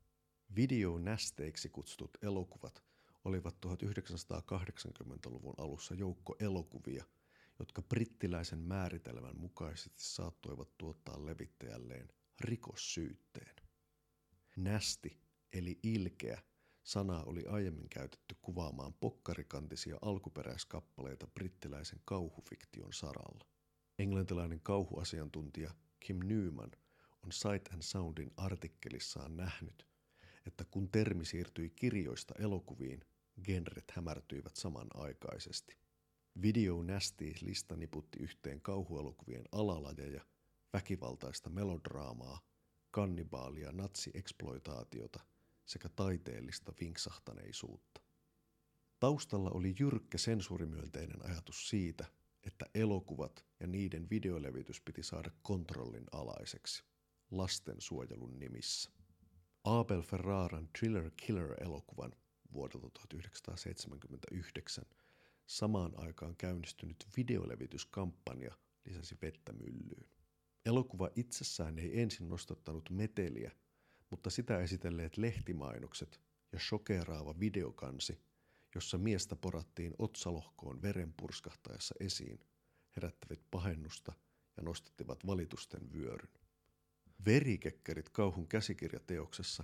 Videonästeiksi 0.56 1.70
kutsutut 1.70 2.18
elokuvat 2.22 2.84
olivat 3.26 3.56
1980-luvun 3.66 5.56
alussa 5.58 5.96
joukko 5.96 6.36
elokuvia– 6.40 7.06
jotka 7.60 7.82
brittiläisen 7.82 8.60
määritelmän 8.60 9.38
mukaisesti 9.38 10.04
saattoivat 10.04 10.78
tuottaa 10.78 11.26
levittäjälleen 11.26 12.10
rikossyytteen. 12.42 13.63
Nästi, 14.56 15.20
eli 15.54 15.80
ilkeä, 15.84 16.42
sana 16.84 17.24
oli 17.24 17.46
aiemmin 17.46 17.90
käytetty 17.90 18.36
kuvaamaan 18.42 18.94
pokkarikantisia 18.94 19.98
alkuperäiskappaleita 20.02 21.28
brittiläisen 21.28 22.00
kauhufiktion 22.06 22.94
saralla. 22.94 23.46
Englantilainen 24.00 24.60
kauhuasiantuntija 24.60 25.74
Kim 26.00 26.20
Newman 26.20 26.72
on 27.24 27.32
Sight 27.32 27.74
and 27.74 27.82
Soundin 27.82 28.32
artikkelissaan 28.38 29.38
nähnyt, 29.38 29.88
että 30.46 30.66
kun 30.66 30.90
termi 30.92 31.26
siirtyi 31.26 31.70
kirjoista 31.70 32.34
elokuviin, 32.40 33.06
genret 33.44 33.92
hämärtyivät 33.92 34.56
samanaikaisesti. 34.56 35.78
Video 36.42 36.84
Nasty 36.84 37.34
lista 37.42 37.76
niputti 37.76 38.20
yhteen 38.20 38.62
kauhuelokuvien 38.62 39.46
alalajeja, 39.52 40.26
väkivaltaista 40.74 41.50
melodraamaa, 41.50 42.42
kannibaalia, 42.94 43.72
natsieksploitaatiota 43.72 45.20
sekä 45.66 45.90
taiteellista 45.90 46.74
vinksahtaneisuutta. 46.82 48.02
Taustalla 49.00 49.50
oli 49.50 49.76
jyrkkä 49.80 50.18
sensuurimyönteinen 50.18 51.26
ajatus 51.26 51.70
siitä, 51.70 52.06
että 52.44 52.66
elokuvat 52.76 53.46
ja 53.60 53.68
niiden 53.68 54.10
videolevitys 54.10 54.82
piti 54.82 55.04
saada 55.04 55.32
kontrollin 55.42 56.06
alaiseksi, 56.12 56.84
lastensuojelun 57.32 58.40
nimissä. 58.40 58.92
Abel 59.64 60.02
Ferraran 60.02 60.70
Thriller 60.80 61.12
Killer-elokuvan 61.18 62.12
vuodelta 62.54 62.90
1979– 62.90 64.86
Samaan 65.46 66.00
aikaan 66.00 66.36
käynnistynyt 66.36 67.08
videolevityskampanja 67.18 68.58
lisäsi 68.86 69.18
vettä 69.22 69.54
myllyyn. 69.54 70.10
Elokuva 70.66 71.10
itsessään 71.16 71.80
ei 71.80 72.02
ensin 72.02 72.30
nostattanut 72.30 72.90
meteliä, 72.90 73.52
mutta 74.10 74.30
sitä 74.30 74.60
esitelleet 74.60 75.18
lehtimainokset 75.18 76.22
ja 76.52 76.60
shokeraava 76.60 77.40
videokansi, 77.40 78.20
jossa 78.76 78.98
miestä 78.98 79.36
porattiin 79.36 79.94
otsalohkoon 80.00 80.82
veren 80.82 81.14
purskahtaessa 81.14 81.96
esiin, 82.00 82.40
herättävät 82.96 83.40
pahennusta 83.52 84.14
ja 84.58 84.64
nostattivat 84.64 85.28
valitusten 85.28 85.94
vyöryn. 85.94 86.34
Verikekkerit 87.26 88.10
kauhun 88.10 88.48
käsikirjateoksessa 88.48 89.64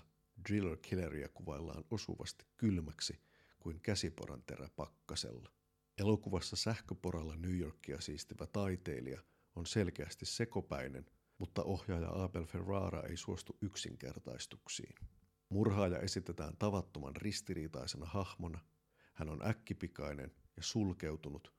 Driller 0.50 0.78
Killeria 0.78 1.30
kuvaillaan 1.30 1.86
osuvasti 1.92 2.46
kylmäksi 2.58 3.20
kuin 3.60 3.80
käsiporan 3.82 4.44
terä 4.46 4.70
pakkasella. 4.76 5.52
Elokuvassa 5.98 6.56
sähköporalla 6.56 7.36
New 7.36 7.58
Yorkia 7.58 8.02
siistivä 8.02 8.48
taiteilija 8.48 9.24
on 9.56 9.66
selkeästi 9.66 10.26
sekopäinen, 10.26 11.06
mutta 11.38 11.64
ohjaaja 11.64 12.24
Abel 12.24 12.46
Ferrara 12.46 13.04
ei 13.04 13.18
suostu 13.18 13.58
yksinkertaistuksiin. 13.62 14.96
Murhaaja 15.50 16.00
esitetään 16.00 16.58
tavattoman 16.58 17.16
ristiriitaisena 17.16 18.06
hahmona. 18.06 18.60
Hän 19.14 19.30
on 19.30 19.48
äkkipikainen 19.48 20.32
ja 20.58 20.64
sulkeutunut, 20.64 21.54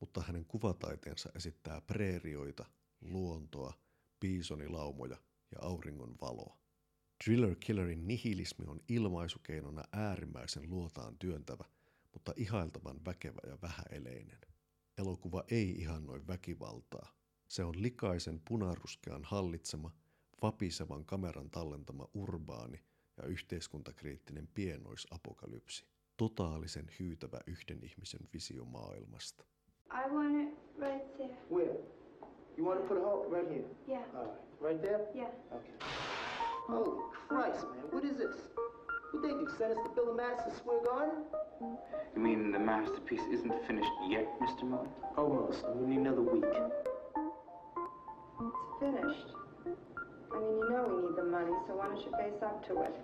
mutta 0.00 0.22
hänen 0.26 0.44
kuvataiteensa 0.44 1.30
esittää 1.34 1.80
preerioita, 1.80 2.64
luontoa, 3.00 3.72
piisonilaumoja 4.20 5.16
ja 5.50 5.58
auringon 5.60 6.14
valoa. 6.20 6.58
Driller 7.24 7.56
Killerin 7.60 8.08
nihilismi 8.08 8.64
on 8.68 8.80
ilmaisukeinona 8.88 9.84
äärimmäisen 9.92 10.70
luotaan 10.70 11.18
työntävä– 11.18 11.64
mutta 12.12 12.32
ihailtavan 12.36 13.04
väkevä 13.04 13.40
ja 13.46 13.58
vähäeleinen. 13.62 14.38
Elokuva 14.98 15.44
ei 15.48 15.70
ihannoi 15.70 16.26
väkivaltaa. 16.26 17.21
Se 17.52 17.64
on 17.64 17.82
likaisen 17.82 18.40
punaruskean 18.48 19.24
hallitsema, 19.24 19.90
vapisevan 20.42 21.04
kameran 21.04 21.50
tallentama 21.50 22.08
urbaani 22.14 22.80
ja 23.16 23.26
yhteiskuntakriittinen 23.26 24.48
pienoisapokalypsi. 24.54 25.86
Totaalisen 26.16 26.86
hyytävä 26.98 27.40
yhden 27.46 27.84
ihmisen 27.84 28.20
visio 28.32 28.64
maailmasta. 28.64 29.44
I 29.90 30.10
want 30.10 30.48
it 30.48 30.58
right 30.78 31.16
there. 31.16 31.36
Where? 31.54 31.76
You 32.58 32.68
want 32.68 32.80
to 32.80 32.88
put 32.88 32.98
a 32.98 33.00
hole 33.00 33.36
right 33.36 33.50
here? 33.50 33.68
Yeah. 33.88 34.14
All 34.14 34.26
right. 34.26 34.40
Right 34.60 34.82
there? 34.82 35.00
Yeah. 35.14 35.30
Okay. 35.50 35.74
Holy 36.68 37.02
Christ, 37.28 37.68
man. 37.70 37.90
What 37.92 38.04
is 38.04 38.16
this? 38.16 38.36
What 39.12 39.22
they 39.22 39.32
do? 39.32 39.48
Send 39.58 39.72
us 39.72 39.84
to 39.84 39.90
build 39.94 40.08
a 40.08 40.14
Madison 40.14 40.52
Square 40.56 40.84
Garden? 40.84 41.24
You 42.16 42.22
mean 42.22 42.52
the 42.52 42.58
masterpiece 42.58 43.26
isn't 43.32 43.66
finished 43.66 43.92
yet, 44.08 44.26
Mr. 44.40 44.62
Miller? 44.62 44.88
Almost. 45.16 45.64
We 45.76 45.86
need 45.86 46.00
another 46.00 46.22
week. 46.22 46.44
It's 48.42 48.80
finished. 48.80 49.28
I 50.32 50.38
mean, 50.40 50.56
you 50.58 50.70
know 50.70 50.84
we 50.92 51.02
need 51.02 51.16
the 51.16 51.28
money, 51.36 51.54
so 51.66 51.74
why 51.78 51.86
don't 51.88 52.02
you 52.06 52.12
face 52.20 52.42
up 52.42 52.66
to 52.68 52.72
it? 52.86 52.94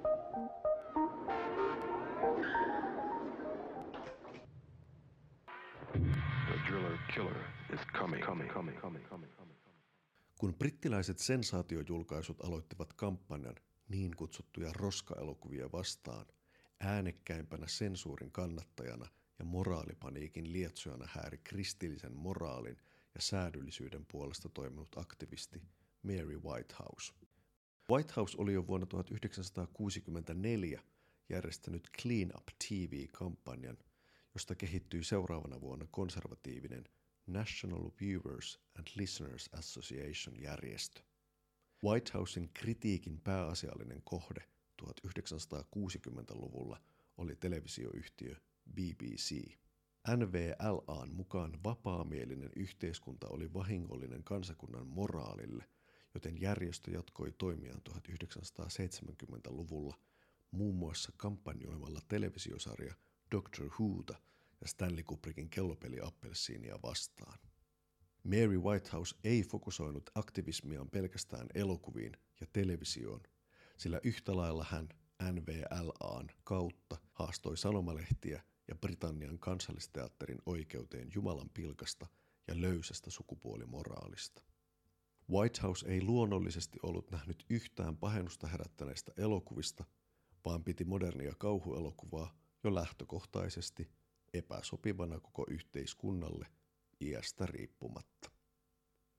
The 6.48 6.56
driller 6.66 6.98
killer 7.14 7.40
is 7.74 7.80
coming, 8.00 8.22
coming, 8.22 8.48
coming, 8.48 8.76
coming, 8.82 9.04
coming, 9.10 9.30
coming. 9.38 9.56
Kun 10.38 10.54
brittiläiset 10.54 11.18
sensaatiojulkaisut 11.18 12.44
aloittivat 12.44 12.92
kampanjan 12.92 13.54
niin 13.88 14.16
kutsuttuja 14.16 14.72
roskaelokuvia 14.72 15.72
vastaan, 15.72 16.26
äänekkäimpänä 16.80 17.66
sensuurin 17.66 18.32
kannattajana 18.32 19.06
ja 19.38 19.44
moraalipaniikin 19.44 20.52
lietsojana 20.52 21.08
hääri 21.08 21.38
kristillisen 21.44 22.16
moraalin 22.16 22.76
ja 23.14 23.20
säädyllisyyden 23.20 24.06
puolesta 24.12 24.48
toiminut 24.48 24.98
aktivisti 24.98 25.62
Mary 26.02 26.38
Whitehouse. 26.38 27.14
Whitehouse 27.90 28.36
oli 28.38 28.52
jo 28.52 28.66
vuonna 28.66 28.86
1964 28.86 30.82
järjestänyt 31.28 31.88
Clean 32.02 32.32
Up 32.36 32.46
TV-kampanjan, 32.68 33.78
josta 34.34 34.54
kehittyi 34.54 35.04
seuraavana 35.04 35.60
vuonna 35.60 35.86
konservatiivinen 35.90 36.84
National 37.26 37.90
Viewers 38.00 38.60
and 38.78 38.86
Listeners 38.96 39.50
Association 39.52 40.40
järjestö. 40.40 41.00
Whitehousein 41.84 42.50
kritiikin 42.54 43.20
pääasiallinen 43.20 44.02
kohde 44.04 44.48
1960-luvulla 44.82 46.80
oli 47.16 47.36
televisioyhtiö 47.36 48.36
BBC. 48.74 49.58
NVLAn 50.16 51.12
mukaan 51.12 51.52
vapaamielinen 51.64 52.50
yhteiskunta 52.56 53.28
oli 53.28 53.54
vahingollinen 53.54 54.24
kansakunnan 54.24 54.86
moraalille, 54.86 55.64
joten 56.14 56.40
järjestö 56.40 56.90
jatkoi 56.90 57.32
toimiaan 57.38 57.80
1970-luvulla 57.88 59.98
muun 60.50 60.74
muassa 60.74 61.12
kampanjoimalla 61.16 62.00
televisiosarja 62.08 62.94
Doctor 63.30 63.70
Whota 63.80 64.14
ja 64.60 64.68
Stanley 64.68 65.02
Kubrickin 65.02 65.50
kellopeli 65.50 66.00
Appelsiinia 66.02 66.78
vastaan. 66.82 67.38
Mary 68.24 68.58
Whitehouse 68.58 69.16
ei 69.24 69.42
fokusoinut 69.42 70.10
aktivismiaan 70.14 70.90
pelkästään 70.90 71.46
elokuviin 71.54 72.12
ja 72.40 72.46
televisioon, 72.52 73.20
sillä 73.76 74.00
yhtä 74.04 74.36
lailla 74.36 74.66
hän 74.70 74.88
NVLAn 75.32 76.30
kautta 76.44 76.96
haastoi 77.12 77.56
sanomalehtiä 77.56 78.42
ja 78.68 78.74
Britannian 78.74 79.38
kansallisteatterin 79.38 80.38
oikeuteen 80.46 81.08
Jumalan 81.14 81.50
pilkasta 81.54 82.06
ja 82.48 82.60
löysästä 82.60 83.10
sukupuolimoraalista. 83.10 84.42
Whitehouse 85.30 85.88
ei 85.88 86.02
luonnollisesti 86.02 86.78
ollut 86.82 87.10
nähnyt 87.10 87.44
yhtään 87.50 87.96
pahennusta 87.96 88.46
herättäneistä 88.46 89.12
elokuvista, 89.16 89.84
vaan 90.44 90.64
piti 90.64 90.84
modernia 90.84 91.34
kauhuelokuvaa 91.38 92.38
jo 92.64 92.74
lähtökohtaisesti 92.74 93.90
epäsopivana 94.32 95.20
koko 95.20 95.46
yhteiskunnalle 95.50 96.46
iästä 97.00 97.46
riippumatta. 97.46 98.30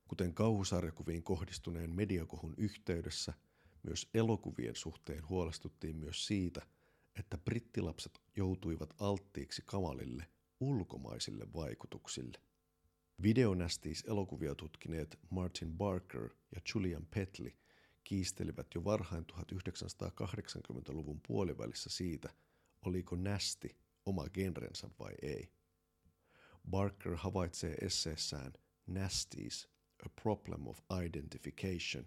Kuten 0.07 0.33
kauhusarjakuviin 0.33 1.23
kohdistuneen 1.23 1.95
mediakohun 1.95 2.53
yhteydessä, 2.57 3.33
Myös 3.83 4.09
elokuvien 4.13 4.75
suhteen 4.75 5.29
huolestuttiin 5.29 5.97
myös 5.97 6.27
siitä, 6.27 6.61
että 7.19 7.37
brittilapset 7.37 8.21
joutuivat 8.35 8.93
alttiiksi 8.99 9.61
kamalille 9.65 10.27
ulkomaisille 10.59 11.53
vaikutuksille. 11.53 12.37
Videonästiis 13.21 14.03
elokuvia 14.07 14.55
tutkineet 14.55 15.19
Martin 15.29 15.77
Barker 15.77 16.29
ja 16.55 16.61
Julian 16.73 17.07
Petley 17.15 17.51
kiistelivät 18.03 18.67
jo 18.75 18.83
varhain 18.83 19.25
1980-luvun 19.33 21.21
puolivälissä 21.27 21.89
siitä, 21.89 22.29
oliko 22.85 23.15
nästi 23.15 23.77
oma 24.05 24.29
genrensä 24.29 24.89
vai 24.99 25.13
ei. 25.21 25.49
Barker 26.69 27.15
havaitsee 27.15 27.75
esseessään 27.81 28.53
Nasties, 28.87 29.69
A 30.05 30.09
Problem 30.21 30.67
of 30.67 30.79
Identification, 31.05 32.05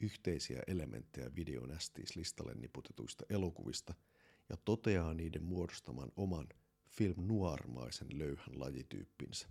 yhteisiä 0.00 0.62
elementtejä 0.66 1.30
videonästiis-listalle 1.36 2.54
niputetuista 2.54 3.24
elokuvista 3.30 3.94
ja 4.48 4.56
toteaa 4.56 5.14
niiden 5.14 5.42
muodostaman 5.44 6.12
oman 6.16 6.48
film 6.88 7.26
noirmaisen 7.26 8.18
löyhän 8.18 8.60
lajityyppinsä. 8.60 9.48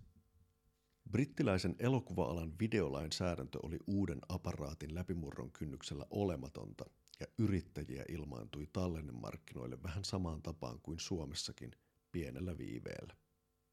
Brittiläisen 1.11 1.75
elokuva-alan 1.79 2.53
videolainsäädäntö 2.59 3.59
oli 3.63 3.79
uuden 3.87 4.19
aparaatin 4.29 4.95
läpimurron 4.95 5.51
kynnyksellä 5.51 6.05
olematonta 6.09 6.85
ja 7.19 7.27
yrittäjiä 7.37 8.05
ilmaantui 8.09 8.67
tallennemarkkinoille 8.73 9.83
vähän 9.83 10.05
samaan 10.05 10.41
tapaan 10.41 10.79
kuin 10.81 10.99
Suomessakin 10.99 11.71
pienellä 12.11 12.57
viiveellä. 12.57 13.15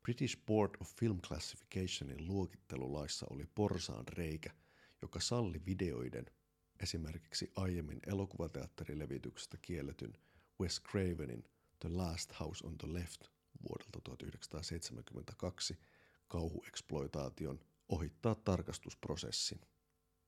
British 0.03 0.39
Board 0.47 0.71
of 0.81 0.89
Film 0.97 1.21
Classificationin 1.21 2.27
luokittelulaissa 2.27 3.27
oli 3.31 3.47
porsaan 3.55 4.09
reikä, 4.09 4.51
joka 5.03 5.21
salli 5.21 5.63
videoiden, 5.67 6.27
esimerkiksi 6.81 7.53
aiemmin 7.57 8.01
elokuvateatterilevityksestä 8.07 9.59
kielletyn 9.63 10.13
Wes 10.61 10.83
Cravenin 10.83 11.45
The 11.79 11.89
Last 11.93 12.33
House 12.41 12.67
on 12.67 12.79
the 12.79 12.93
Left 12.93 13.29
vuodelta 13.69 14.01
1972 14.05 15.79
kauhueksploitaation 16.29 17.61
ohittaa 17.89 18.35
tarkastusprosessin. 18.35 19.61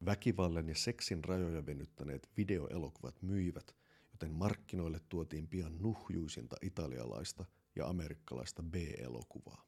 Väkivallan 0.04 0.68
ja 0.68 0.74
seksin 0.74 1.24
rajoja 1.24 1.66
venyttäneet 1.66 2.30
videoelokuvat 2.36 3.22
myivät, 3.22 3.76
joten 4.12 4.30
markkinoille 4.32 5.00
tuotiin 5.08 5.48
pian 5.48 5.78
nuhjuisinta 5.78 6.56
italialaista 6.62 7.44
ja 7.76 7.86
amerikkalaista 7.86 8.62
B-elokuvaa. 8.62 9.66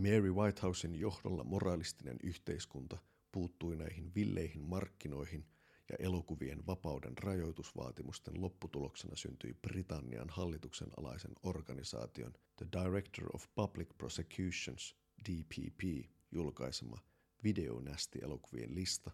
Mary 0.00 0.32
Whitehousein 0.32 0.94
johdolla 0.94 1.44
moralistinen 1.44 2.16
yhteiskunta 2.22 2.98
puuttui 3.32 3.76
näihin 3.76 4.14
villeihin 4.14 4.62
markkinoihin 4.62 5.46
ja 5.88 5.96
elokuvien 5.98 6.66
vapauden 6.66 7.18
rajoitusvaatimusten 7.18 8.40
lopputuloksena 8.40 9.16
syntyi 9.16 9.54
Britannian 9.54 10.30
hallituksen 10.30 10.88
alaisen 10.96 11.32
organisaation 11.42 12.32
The 12.56 12.66
Director 12.72 13.28
of 13.34 13.46
Public 13.54 13.88
Prosecutions 13.98 14.96
DPP 15.28 16.10
julkaisema 16.30 16.96
videonästi-elokuvien 17.44 18.74
lista, 18.74 19.10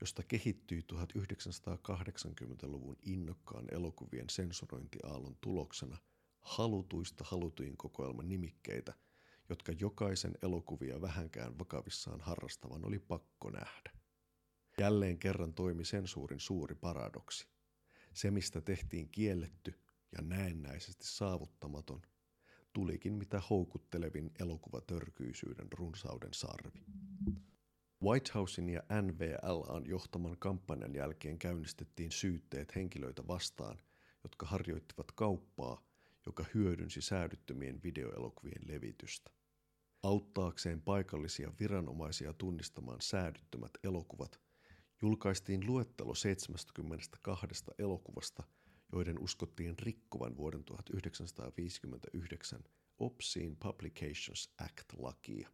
josta 0.00 0.22
kehittyi 0.22 0.84
1980-luvun 0.92 2.96
innokkaan 3.02 3.64
elokuvien 3.72 4.30
sensurointiaallon 4.30 5.36
tuloksena 5.40 5.98
halutuista 6.40 7.24
halutuin 7.26 7.76
kokoelman 7.76 8.28
nimikkeitä, 8.28 8.94
jotka 9.48 9.72
jokaisen 9.72 10.38
elokuvia 10.42 11.00
vähänkään 11.00 11.58
vakavissaan 11.58 12.20
harrastavan 12.20 12.84
oli 12.84 12.98
pakko 12.98 13.50
nähdä. 13.50 13.99
Jälleen 14.80 15.18
kerran 15.18 15.54
toimi 15.54 15.84
sensuurin 15.84 16.40
suuri 16.40 16.74
paradoksi. 16.74 17.48
Se, 18.14 18.30
mistä 18.30 18.60
tehtiin 18.60 19.08
kielletty 19.08 19.74
ja 20.16 20.22
näennäisesti 20.22 21.04
saavuttamaton, 21.06 22.02
tulikin 22.72 23.12
mitä 23.12 23.42
houkuttelevin 23.50 24.30
elokuvatörkyisyyden 24.38 25.68
runsauden 25.72 26.34
sarvi. 26.34 26.84
Whitehousein 28.02 28.68
ja 28.68 28.82
NVLAn 29.02 29.86
johtaman 29.86 30.36
kampanjan 30.38 30.94
jälkeen 30.94 31.38
käynnistettiin 31.38 32.12
syytteet 32.12 32.74
henkilöitä 32.74 33.26
vastaan, 33.26 33.78
jotka 34.22 34.46
harjoittivat 34.46 35.12
kauppaa, 35.12 35.84
joka 36.26 36.44
hyödynsi 36.54 37.00
säädyttömien 37.00 37.82
videoelokuvien 37.82 38.62
levitystä. 38.66 39.30
Auttaakseen 40.02 40.82
paikallisia 40.82 41.52
viranomaisia 41.60 42.32
tunnistamaan 42.32 43.00
säädyttömät 43.00 43.72
elokuvat, 43.84 44.40
julkaistiin 45.02 45.66
luettelo 45.66 46.14
72 46.14 47.64
elokuvasta– 47.78 48.42
joiden 48.92 49.18
uskottiin 49.18 49.78
rikkovan 49.78 50.36
vuoden 50.36 50.64
1959 50.64 52.64
Obscene 52.98 53.56
Publications 53.60 54.54
Act-lakia. 54.58 55.50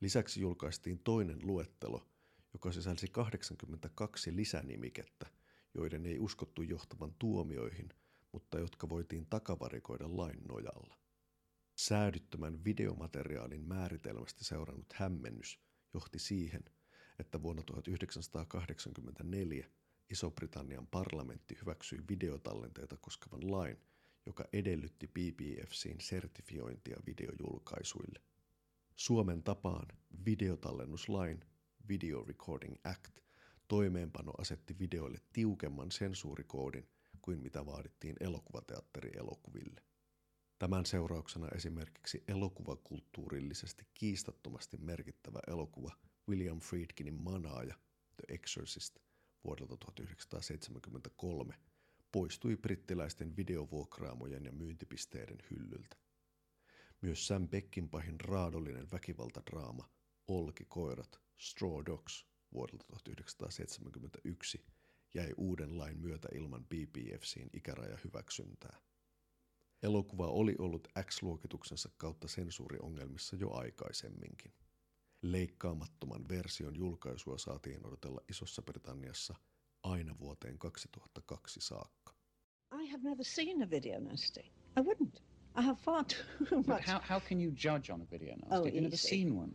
Lisäksi 0.00 0.40
julkaistiin 0.40 0.98
toinen 0.98 1.38
luettelo, 1.42 2.08
joka 2.52 2.72
sisälsi 2.72 3.08
82 3.08 4.36
lisänimikettä, 4.36 5.26
joiden 5.74 6.06
ei 6.06 6.18
uskottu 6.18 6.62
johtavan 6.62 7.14
tuomioihin, 7.18 7.88
mutta 8.32 8.58
jotka 8.58 8.88
voitiin 8.88 9.26
takavarikoida 9.30 10.16
lain 10.16 10.40
nojalla. 10.48 10.98
Säädyttömän 11.78 12.64
videomateriaalin 12.64 13.68
määritelmästä 13.68 14.44
seurannut 14.44 14.92
hämmennys 14.94 15.60
johti 15.94 16.18
siihen, 16.18 16.64
että 17.18 17.42
vuonna 17.42 17.62
1984 17.62 19.66
Iso-Britannian 20.10 20.86
parlamentti 20.86 21.58
hyväksyi 21.60 21.98
videotallenteita 22.08 22.96
koskevan 23.00 23.50
lain, 23.50 23.76
joka 24.26 24.44
edellytti 24.52 25.06
BBFCin 25.06 26.00
sertifiointia 26.00 26.96
videojulkaisuille. 27.06 28.20
Suomen 28.96 29.42
tapaan 29.42 29.86
videotallennuslain 30.26 31.40
Video 31.88 32.24
Recording 32.24 32.74
Act 32.84 33.20
toimeenpano 33.68 34.32
asetti 34.38 34.78
videoille 34.78 35.18
tiukemman 35.32 35.90
sensuurikoodin 35.90 36.88
kuin 37.22 37.40
mitä 37.40 37.66
vaadittiin 37.66 38.16
elokuvateatterielokuville. 38.20 39.82
Tämän 40.58 40.86
seurauksena 40.86 41.48
esimerkiksi 41.48 42.24
elokuvakulttuurillisesti 42.28 43.86
kiistattomasti 43.94 44.76
merkittävä 44.76 45.38
elokuva 45.46 45.96
William 46.28 46.60
Friedkinin 46.60 47.22
Manaaja, 47.22 47.74
The 48.16 48.34
Exorcist, 48.34 48.98
vuodelta 49.44 49.76
1973 49.76 51.54
poistui 52.12 52.56
brittiläisten 52.56 53.36
videovuokraamojen 53.36 54.44
ja 54.44 54.52
myyntipisteiden 54.52 55.38
hyllyltä. 55.50 55.96
Myös 57.00 57.26
Sam 57.26 57.48
Beckinpahin 57.48 58.20
raadollinen 58.20 58.90
väkivaltadraama 58.92 59.90
Olkikoirat, 60.28 61.20
Straw 61.36 61.82
Dogs 61.86 62.26
vuodelta 62.54 62.84
1971 62.86 64.64
jäi 65.14 65.32
uuden 65.36 65.78
lain 65.78 65.98
myötä 65.98 66.28
ilman 66.34 66.64
BBFCin 66.64 67.50
ikärajahyväksyntää. 67.52 68.80
Elokuva 69.82 70.26
oli 70.26 70.54
ollut 70.58 70.88
X-luokituksensa 71.04 71.90
kautta 71.96 72.28
sensuuriongelmissa 72.28 73.36
jo 73.36 73.52
aikaisemminkin. 73.52 74.52
Leikkaamattoman 75.32 76.28
version 76.28 76.76
julkaisua 76.76 77.38
saatiin 77.38 77.86
odotella 77.86 78.20
Isossa 78.30 78.62
Britanniassa 78.62 79.34
aina 79.82 80.14
vuoteen 80.20 80.58
2002 80.58 81.60
saakka. 81.60 82.12
I 82.82 82.86
have 82.86 83.02
never 83.02 83.24
seen 83.24 83.62
a 83.62 83.70
video 83.70 84.00
nasty. 84.00 84.52
I 84.80 84.82
wouldn't. 84.84 85.22
I 85.54 85.62
have 85.62 85.78
far 85.84 86.04
too 86.04 86.56
much. 86.56 86.66
But 86.66 86.80
how, 86.86 87.00
how 87.02 87.20
can 87.28 87.40
you 87.40 87.52
judge 87.52 87.92
on 87.92 88.02
a 88.02 88.06
video 88.10 88.36
nasty? 88.36 88.56
Oh, 88.56 88.64
You've 88.64 88.82
never 88.82 88.96
seen 88.96 89.36
one. 89.36 89.54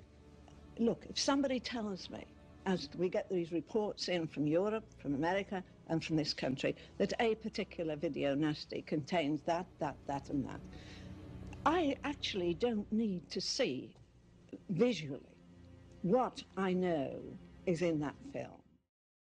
Look, 0.79 1.05
if 1.09 1.19
somebody 1.19 1.59
tells 1.59 2.09
me, 2.09 2.25
as 2.65 2.89
we 2.97 3.09
get 3.09 3.29
these 3.29 3.51
reports 3.51 4.09
in 4.09 4.27
from 4.27 4.47
Europe, 4.47 4.85
from 5.01 5.15
America, 5.15 5.63
and 5.87 6.03
from 6.03 6.17
this 6.17 6.33
country, 6.33 6.75
that 6.97 7.13
a 7.19 7.35
particular 7.35 7.95
video 7.95 8.35
nasty 8.35 8.81
contains 8.81 9.41
that, 9.43 9.65
that, 9.79 9.95
that, 10.07 10.29
and 10.29 10.45
that, 10.45 10.61
I 11.65 11.95
actually 12.03 12.53
don't 12.53 12.91
need 12.91 13.29
to 13.29 13.41
see 13.41 13.95
visually 14.69 15.30
what 16.05 16.45
I 16.69 16.73
know 16.73 17.37
is 17.67 17.81
in 17.81 17.99
that 17.99 18.15
film. 18.33 18.61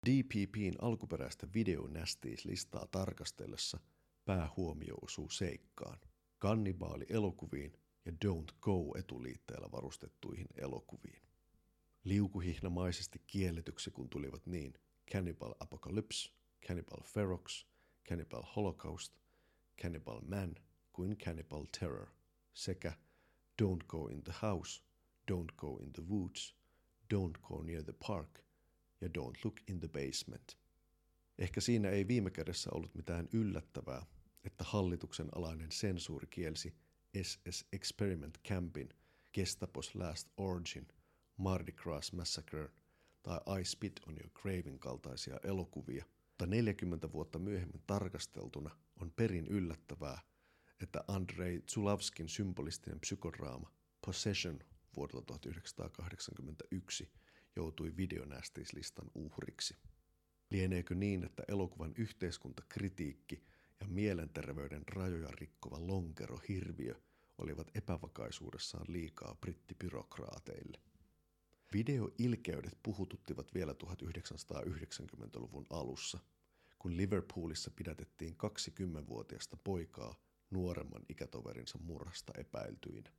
DPPn 0.06 0.76
alkuperäistä 0.82 1.48
videonästiislistaa 1.54 2.88
tarkastellessa 2.92 3.80
päähuomio 4.26 4.96
osuu 5.02 5.30
seikkaan, 5.30 6.00
kannibaali-elokuviin 6.40 7.74
ja 8.06 8.12
Don't 8.26 8.56
Go 8.62 8.98
etuliitteellä 8.98 9.72
varustettuihin 9.72 10.48
elokuviin. 10.56 11.22
Liukuhihnamaisesti 12.04 13.22
kielletyksi 13.28 13.92
kun 13.92 14.10
tulivat 14.10 14.46
niin 14.46 14.74
Cannibal 15.12 15.54
Apocalypse, 15.60 16.30
Cannibal 16.68 17.04
Ferox, 17.04 17.66
Cannibal 18.10 18.44
Holocaust, 18.56 19.14
Cannibal 19.82 20.22
Man 20.22 20.56
kuin 20.94 21.18
Cannibal 21.18 21.66
Terror 21.80 22.08
sekä 22.54 22.94
Don't 23.62 23.86
Go 23.88 24.08
in 24.08 24.24
the 24.24 24.34
House, 24.42 24.82
Don't 25.32 25.56
Go 25.58 25.78
in 25.78 25.94
the 25.94 26.04
Woods, 26.10 26.56
Don't 27.14 27.42
Go 27.42 27.64
Near 27.64 27.84
the 27.84 27.94
Park 28.08 28.40
ja 29.02 29.08
Don't 29.08 29.40
Look 29.44 29.56
in 29.70 29.80
the 29.80 29.88
Basement. 29.88 30.58
Ehkä 31.38 31.62
siinä 31.62 31.90
ei 31.90 32.08
viime 32.08 32.32
kädessä 32.32 32.70
ollut 32.74 32.96
mitään 32.96 33.30
yllättävää, 33.34 34.06
että 34.44 34.64
hallituksen 34.64 35.28
alainen 35.36 35.72
sensuuri 35.72 36.28
kielsi 36.28 36.76
SS 37.22 37.66
Experiment 37.74 38.38
Campin, 38.48 38.90
Gestapos 39.34 39.96
Last 39.96 40.30
Origin, 40.38 40.88
Mardi 41.38 41.72
Gras 41.72 42.14
Massacre 42.14 42.70
tai 43.24 43.62
I 43.62 43.66
Spit 43.66 44.00
on 44.08 44.14
Your 44.14 44.30
Gravein 44.34 44.80
kaltaisia 44.80 45.40
elokuvia, 45.44 46.06
mutta 46.28 46.46
40 46.46 47.12
vuotta 47.12 47.40
myöhemmin 47.40 47.84
tarkasteltuna 47.88 48.76
on 49.02 49.12
perin 49.12 49.48
yllättävää, 49.48 50.22
että 50.80 51.04
Andrei 51.08 51.62
Zulavskin 51.62 52.30
symbolistinen 52.30 53.00
psykodraama 53.00 53.72
Possession 54.06 54.60
vuodelta 54.98 55.26
1981 55.26 57.10
joutui 57.56 57.98
videonästiislistan 57.98 59.12
uhriksi. 59.16 59.78
Lieneekö 60.50 60.96
niin, 60.96 61.24
että 61.24 61.44
elokuvan 61.48 61.94
yhteiskuntakritiikki 61.98 63.44
ja 63.80 63.88
mielenterveyden 63.88 64.88
rajoja 64.88 65.30
rikkova 65.32 65.88
lonkero 65.88 66.40
hirviö 66.50 66.96
olivat 67.38 67.72
epävakaisuudessaan 67.76 68.86
liikaa 68.88 69.36
brittibyrokraateille? 69.36 70.78
Videoilkeydet 71.74 72.78
puhututtivat 72.84 73.54
vielä 73.54 73.76
1990-luvun 73.84 75.66
alussa, 75.70 76.20
kun 76.80 76.98
Liverpoolissa 76.98 77.72
pidätettiin 77.76 78.38
20-vuotiasta 78.44 79.58
poikaa 79.64 80.16
nuoremman 80.50 81.06
ikätoverinsa 81.10 81.78
murhasta 81.78 82.34
epäiltyinä. 82.38 83.12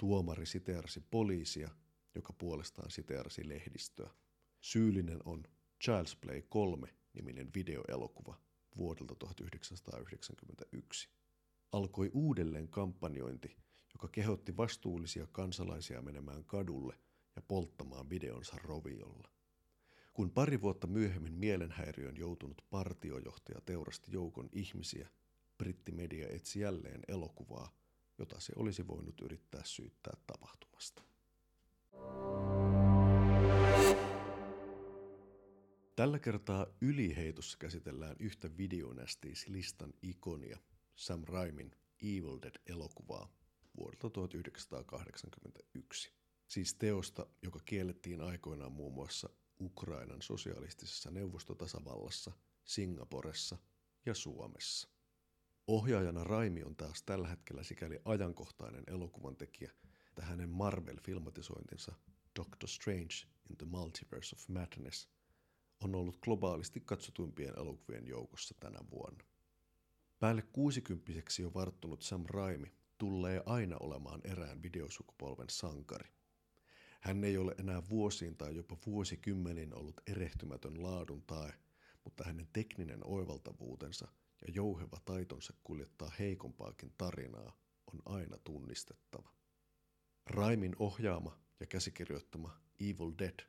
Tuomari 0.00 0.46
siteerasi 0.46 1.00
poliisia, 1.00 1.70
joka 2.14 2.32
puolestaan 2.32 2.90
siteerasi 2.90 3.48
lehdistöä. 3.48 4.10
Syyllinen 4.60 5.18
on 5.24 5.42
Child's 5.84 6.16
Play 6.20 6.40
3-niminen 6.40 7.50
videoelokuva 7.54 8.40
vuodelta 8.76 9.14
1991. 9.14 11.08
Alkoi 11.72 12.10
uudelleen 12.14 12.68
kampanjointi, 12.68 13.56
joka 13.94 14.08
kehotti 14.08 14.56
vastuullisia 14.56 15.26
kansalaisia 15.32 16.02
menemään 16.02 16.44
kadulle 16.44 16.98
ja 17.36 17.42
polttamaan 17.42 18.10
videonsa 18.10 18.56
roviolla. 18.62 19.30
Kun 20.12 20.30
pari 20.30 20.60
vuotta 20.60 20.86
myöhemmin 20.86 21.34
mielenhäiriön 21.34 22.16
joutunut 22.16 22.62
partiojohtaja 22.70 23.60
teurasti 23.60 24.12
joukon 24.12 24.48
ihmisiä, 24.52 25.08
brittimedia 25.58 26.28
etsi 26.28 26.60
jälleen 26.60 27.00
elokuvaa, 27.08 27.79
jota 28.20 28.40
se 28.40 28.52
olisi 28.56 28.86
voinut 28.86 29.20
yrittää 29.20 29.62
syyttää 29.64 30.14
tapahtumasta. 30.26 31.02
Tällä 35.96 36.18
kertaa 36.18 36.66
yliheitossa 36.80 37.58
käsitellään 37.58 38.16
yhtä 38.18 38.56
videonästiislistan 38.56 39.92
ikonia, 40.02 40.58
Sam 40.96 41.24
Raimin 41.24 41.70
Evil 42.02 42.38
Dead-elokuvaa 42.42 43.28
vuodelta 43.76 44.10
1981. 44.10 46.12
Siis 46.46 46.74
teosta, 46.74 47.26
joka 47.42 47.60
kiellettiin 47.64 48.20
aikoinaan 48.20 48.72
muun 48.72 48.94
muassa 48.94 49.28
Ukrainan 49.60 50.22
sosialistisessa 50.22 51.10
neuvostotasavallassa, 51.10 52.32
Singaporessa 52.64 53.58
ja 54.06 54.14
Suomessa. 54.14 54.89
Ohjaajana 55.70 56.24
Raimi 56.24 56.62
on 56.62 56.76
taas 56.76 57.02
tällä 57.02 57.28
hetkellä 57.28 57.62
sikäli 57.62 58.00
ajankohtainen 58.04 58.84
elokuvan 58.86 59.36
tekijä, 59.36 59.72
että 60.08 60.22
hänen 60.22 60.48
Marvel-filmatisointinsa 60.48 61.94
Doctor 62.38 62.68
Strange 62.68 63.14
in 63.50 63.56
the 63.56 63.66
Multiverse 63.66 64.36
of 64.36 64.48
Madness 64.48 65.08
on 65.80 65.94
ollut 65.94 66.18
globaalisti 66.20 66.80
katsotuimpien 66.80 67.58
elokuvien 67.58 68.06
joukossa 68.06 68.54
tänä 68.60 68.78
vuonna. 68.90 69.24
Päälle 70.18 70.42
60 70.42 71.12
jo 71.42 71.54
varttunut 71.54 72.02
Sam 72.02 72.24
Raimi 72.28 72.72
tulee 72.98 73.42
aina 73.46 73.76
olemaan 73.80 74.20
erään 74.24 74.62
videosukupolven 74.62 75.50
sankari. 75.50 76.10
Hän 77.00 77.24
ei 77.24 77.36
ole 77.36 77.54
enää 77.58 77.82
vuosiin 77.90 78.36
tai 78.36 78.56
jopa 78.56 78.76
vuosikymmenin 78.86 79.74
ollut 79.74 80.00
erehtymätön 80.06 80.82
laadun 80.82 81.22
tae, 81.22 81.52
mutta 82.04 82.24
hänen 82.24 82.48
tekninen 82.52 83.00
oivaltavuutensa 83.04 84.08
ja 84.46 84.52
jouheva 84.52 85.00
taitonsa 85.04 85.54
kuljettaa 85.64 86.12
heikompaakin 86.18 86.94
tarinaa 86.98 87.58
on 87.86 88.02
aina 88.04 88.38
tunnistettava. 88.44 89.34
Raimin 90.26 90.76
ohjaama 90.78 91.38
ja 91.60 91.66
käsikirjoittama 91.66 92.60
Evil 92.80 93.12
Dead 93.18 93.40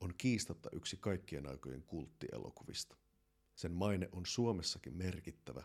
on 0.00 0.14
kiistatta 0.18 0.68
yksi 0.72 0.96
kaikkien 0.96 1.46
aikojen 1.46 1.82
kulttielokuvista. 1.82 2.96
Sen 3.54 3.72
maine 3.72 4.08
on 4.12 4.26
Suomessakin 4.26 4.96
merkittävä, 4.96 5.64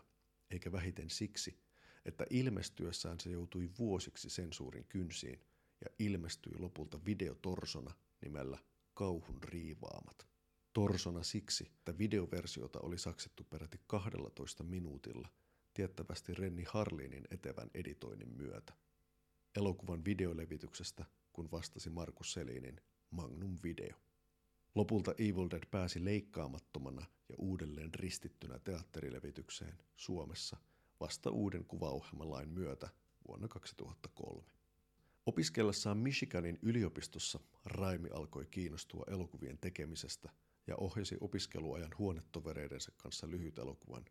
eikä 0.50 0.72
vähiten 0.72 1.10
siksi, 1.10 1.58
että 2.04 2.26
ilmestyessään 2.30 3.20
se 3.20 3.30
joutui 3.30 3.70
vuosiksi 3.78 4.30
sensuurin 4.30 4.84
kynsiin 4.88 5.40
ja 5.80 5.90
ilmestyi 5.98 6.58
lopulta 6.58 7.04
videotorsona 7.04 7.94
nimellä 8.20 8.58
Kauhun 8.94 9.42
riivaamat. 9.42 10.33
Torsona 10.74 11.22
siksi, 11.22 11.66
että 11.78 11.98
videoversiota 11.98 12.80
oli 12.80 12.98
saksettu 12.98 13.44
peräti 13.44 13.80
12 13.86 14.64
minuutilla, 14.64 15.28
tiettävästi 15.74 16.34
Renni 16.34 16.64
Harlinin 16.68 17.24
etevän 17.30 17.70
editoinnin 17.74 18.36
myötä. 18.36 18.72
Elokuvan 19.56 20.04
videolevityksestä, 20.04 21.04
kun 21.32 21.50
vastasi 21.50 21.90
Markus 21.90 22.32
Selinin 22.32 22.80
Magnum 23.10 23.56
Video. 23.62 23.96
Lopulta 24.74 25.14
Evil 25.18 25.50
Dead 25.50 25.62
pääsi 25.70 26.04
leikkaamattomana 26.04 27.06
ja 27.28 27.34
uudelleen 27.38 27.94
ristittynä 27.94 28.58
teatterilevitykseen 28.58 29.78
Suomessa 29.96 30.56
vasta 31.00 31.30
uuden 31.30 31.64
kuvaohjelmalain 31.64 32.48
myötä 32.48 32.88
vuonna 33.28 33.48
2003. 33.48 34.42
Opiskellessaan 35.26 35.98
Michiganin 35.98 36.58
yliopistossa 36.62 37.40
Raimi 37.64 38.08
alkoi 38.10 38.46
kiinnostua 38.46 39.04
elokuvien 39.08 39.58
tekemisestä 39.58 40.30
ja 40.66 40.76
ohjasi 40.76 41.16
opiskeluajan 41.20 41.94
huonetovereidensa 41.98 42.92
kanssa 42.96 43.30
lyhyt 43.30 43.58
elokuvan 43.58 44.04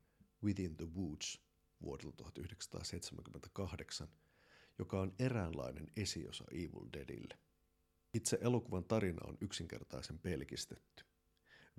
Within 0.44 0.78
the 0.78 0.88
Woods 0.96 1.42
vuodelta 1.82 2.18
1978, 2.18 4.08
joka 4.80 5.02
on 5.02 5.14
eräänlainen 5.20 5.88
esiosa 5.96 6.46
Evil 6.52 6.90
Deadille. 6.94 7.38
Itse 8.14 8.38
elokuvan 8.42 8.84
tarina 8.84 9.28
on 9.28 9.38
yksinkertaisen 9.42 10.20
pelkistetty. 10.20 11.06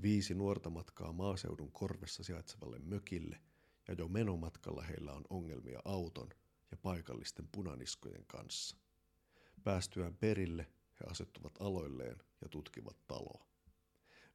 Viisi 0.02 0.34
nuorta 0.34 0.70
matkaa 0.70 1.12
maaseudun 1.12 1.72
korvessa 1.72 2.24
sijaitsevalle 2.24 2.78
mökille 2.78 3.40
ja 3.88 3.94
jo 3.98 4.08
menomatkalla 4.08 4.82
heillä 4.82 5.12
on 5.12 5.24
ongelmia 5.30 5.80
auton 5.84 6.28
ja 6.70 6.76
paikallisten 6.76 7.48
punaniskojen 7.52 8.24
kanssa. 8.26 8.76
Päästyään 9.64 10.16
perille 10.16 10.66
he 11.00 11.06
asettuvat 11.10 11.52
aloilleen 11.60 12.16
ja 12.40 12.48
tutkivat 12.48 12.96
taloa. 13.06 13.53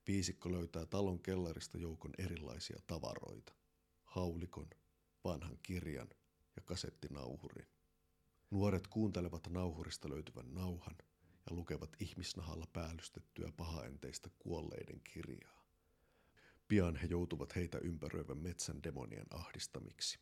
Viisikko 0.10 0.52
löytää 0.52 0.86
talon 0.86 1.20
kellarista 1.20 1.78
joukon 1.78 2.12
erilaisia 2.18 2.80
tavaroita. 2.88 3.54
Haulikon, 4.04 4.70
vanhan 5.24 5.60
kirjan 5.64 6.10
ja 6.56 6.62
kasettinauhurin. 6.66 7.68
Nuoret 8.52 8.88
kuuntelevat 8.88 9.48
nauhurista 9.50 10.10
löytyvän 10.10 10.54
nauhan 10.54 10.96
ja 11.50 11.56
lukevat 11.56 11.90
ihmisnahalla 12.00 12.68
päällystettyä 12.74 13.52
pahaenteistä 13.58 14.30
kuolleiden 14.40 15.02
kirjaa. 15.04 15.66
Pian 16.68 16.96
he 16.96 17.08
joutuvat 17.08 17.56
heitä 17.56 17.78
ympäröivän 17.78 18.38
metsän 18.38 18.84
demonien 18.84 19.28
ahdistamiksi. 19.30 20.20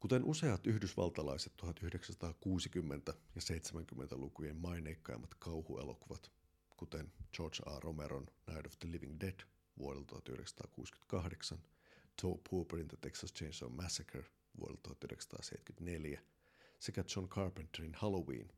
Kuten 0.00 0.24
useat 0.24 0.66
yhdysvaltalaiset 0.66 1.52
1960- 1.62 1.66
ja 3.34 3.40
70-lukujen 3.40 4.56
maineikkaimmat 4.56 5.34
kauhuelokuvat, 5.34 6.32
kuten 6.84 7.12
George 7.36 7.62
A. 7.66 7.80
Romeron 7.80 8.26
Night 8.46 8.66
of 8.66 8.78
the 8.78 8.90
Living 8.90 9.20
Dead 9.20 9.40
vuodelta 9.78 10.14
1968, 10.14 11.58
Toe 12.22 12.38
Pooper 12.50 12.80
in 12.80 12.88
the 12.88 12.96
Texas 13.00 13.34
Chainsaw 13.34 13.70
Massacre 13.70 14.24
vuodelta 14.60 14.90
1974 14.94 16.20
sekä 16.78 17.04
John 17.16 17.28
Carpenterin 17.28 17.94
Halloween 17.94 18.48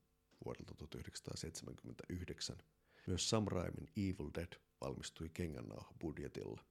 vuodelta 0.44 0.74
1979. 0.74 2.56
Myös 3.06 3.30
Sam 3.30 3.44
Raimin 3.48 3.88
Evil 3.96 4.30
Dead 4.34 4.52
valmistui 4.80 5.28
kengännauha 5.28 5.94
budjetilla. 6.00 6.64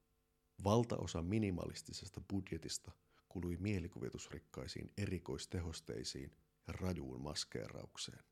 Valtaosa 0.64 1.22
minimalistisesta 1.22 2.22
budjetista 2.30 2.92
kului 3.30 3.58
mielikuvitusrikkaisiin 3.58 4.92
erikoistehosteisiin 4.98 6.32
ja 6.68 6.74
rajuun 6.74 7.22
maskeeraukseen. 7.22 8.24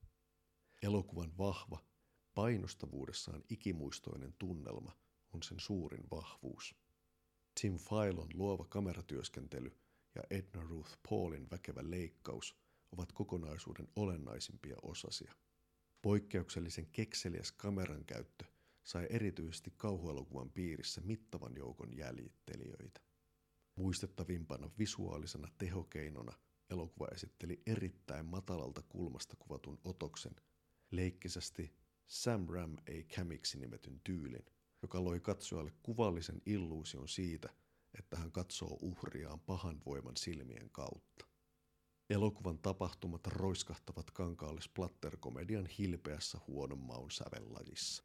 Elokuvan 0.82 1.38
vahva, 1.38 1.93
painostavuudessaan 2.36 3.44
ikimuistoinen 3.50 4.34
tunnelma 4.40 4.98
on 5.34 5.44
sen 5.44 5.60
suurin 5.60 6.04
vahvuus. 6.12 6.76
Tim 7.62 7.78
Filon 7.78 8.30
luova 8.34 8.66
kameratyöskentely 8.66 9.78
ja 10.16 10.24
Edna 10.30 10.62
Ruth 10.62 10.98
Paulin 11.10 11.50
väkevä 11.52 11.82
leikkaus 11.84 12.56
ovat 12.92 13.12
kokonaisuuden 13.12 13.88
olennaisimpia 13.96 14.76
osasia. 14.82 15.34
Poikkeuksellisen 16.02 16.88
kekseliäs 16.92 17.52
kameran 17.52 18.06
käyttö 18.06 18.46
sai 18.84 19.08
erityisesti 19.10 19.74
kauhuelokuvan 19.78 20.52
piirissä 20.52 21.02
mittavan 21.02 21.56
joukon 21.56 21.98
jäljittelijöitä. 21.98 23.02
Muistettavimpana 23.76 24.72
visuaalisena 24.80 25.48
tehokeinona 25.58 26.34
elokuva 26.70 27.08
esitteli 27.14 27.62
erittäin 27.66 28.26
matalalta 28.26 28.82
kulmasta 28.82 29.36
kuvatun 29.40 29.80
otoksen, 29.84 30.36
leikkisästi 30.92 31.83
Sam 32.08 32.48
Ram 32.50 32.78
ei 32.88 33.04
kämiksi 33.04 33.60
nimetyn 33.60 34.02
tyylin, 34.04 34.46
joka 34.82 35.04
loi 35.04 35.20
katsojalle 35.20 35.72
kuvallisen 35.84 36.42
illuusion 36.46 37.08
siitä, 37.08 37.50
että 37.98 38.18
hän 38.18 38.32
katsoo 38.32 38.78
uhriaan 38.82 39.40
pahan 39.40 39.82
voiman 39.86 40.18
silmien 40.18 40.70
kautta. 40.70 41.26
Elokuvan 42.10 42.60
tapahtumat 42.60 43.28
roiskahtavat 43.28 44.12
kankaalle 44.12 44.62
splatterkomedian 44.62 45.66
hilpeässä 45.66 46.38
huonon 46.48 46.80
maun 46.80 47.12
sävellajissa. 47.12 48.04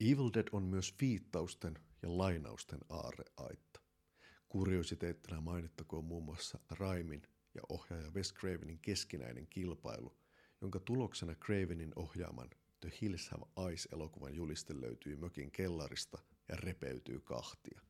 Evil 0.00 0.30
Dead 0.34 0.48
on 0.52 0.62
myös 0.62 0.94
viittausten 1.00 1.78
ja 2.02 2.18
lainausten 2.18 2.80
aarreaitta. 2.88 3.80
Kuriositeettina 4.48 5.40
mainittakoon 5.40 6.04
muun 6.04 6.24
muassa 6.24 6.58
Raimin 6.70 7.22
ja 7.54 7.62
ohjaaja 7.68 8.10
Wes 8.10 8.34
Cravenin 8.34 8.78
keskinäinen 8.78 9.46
kilpailu, 9.46 10.16
jonka 10.60 10.80
tuloksena 10.80 11.34
Cravenin 11.34 11.92
ohjaaman 11.96 12.50
The 12.80 12.92
Hills 13.00 13.28
Have 13.28 13.68
Eyes-elokuvan 13.68 14.34
juliste 14.34 14.80
löytyy 14.80 15.16
mökin 15.16 15.50
kellarista 15.50 16.18
ja 16.48 16.56
repeytyy 16.56 17.20
kahtia. 17.20 17.80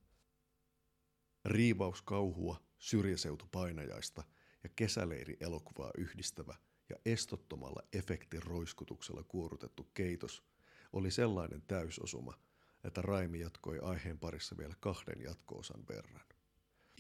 Riivaus 1.45 2.03
kauhua, 2.03 2.61
syrjäseutupainajaista 2.79 4.25
ja 4.65 4.71
kesäleiri-elokuvaa 4.77 5.91
yhdistävä 5.99 6.55
ja 6.89 6.97
estottomalla 7.05 7.83
efektiroiskutuksella 7.93 9.25
kuorutettu 9.25 9.91
keitos 9.95 10.43
oli 10.93 11.11
sellainen 11.11 11.63
täysosuma, 11.63 12.35
että 12.85 13.03
Raimi 13.03 13.41
jatkoi 13.41 13.79
aiheen 13.79 14.19
parissa 14.19 14.57
vielä 14.57 14.75
kahden 14.81 15.23
jatkoosan 15.23 15.85
verran. 15.89 16.27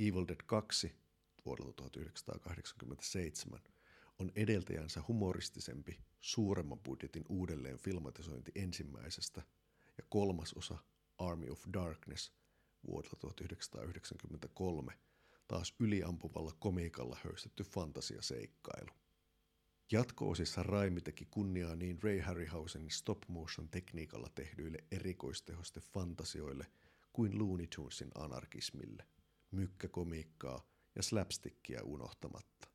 Evil 0.00 0.24
Dead 0.28 0.42
2 0.46 0.94
vuodelta 1.44 1.72
1987 1.72 3.60
on 4.18 4.32
edeltäjänsä 4.34 5.02
humoristisempi, 5.08 5.98
suuremman 6.20 6.78
budjetin 6.78 7.24
uudelleen 7.28 7.78
filmatisointi 7.78 8.52
ensimmäisestä 8.54 9.42
ja 9.98 10.04
kolmas 10.08 10.52
osa 10.52 10.78
Army 11.18 11.50
of 11.50 11.64
Darkness 11.72 12.32
vuodelta 12.86 13.16
1993 13.16 14.92
taas 15.48 15.74
yliampuvalla 15.80 16.52
komiikalla 16.58 17.16
höystetty 17.24 17.64
fantasiaseikkailu. 17.64 18.90
Jatko-osissa 19.92 20.62
Raimi 20.62 21.00
teki 21.00 21.24
kunniaa 21.30 21.76
niin 21.76 22.02
Ray 22.02 22.20
Harryhausenin 22.20 22.90
stop 22.90 23.18
motion 23.28 23.68
tekniikalla 23.68 24.28
tehdyille 24.34 24.78
erikoistehoste 24.90 25.80
fantasioille 25.80 26.66
kuin 27.12 27.38
Looney 27.38 27.66
Tunesin 27.76 28.10
anarkismille, 28.14 29.06
mykkäkomiikkaa 29.50 30.62
ja 30.94 31.02
slapstickia 31.02 31.84
unohtamatta. 31.84 32.67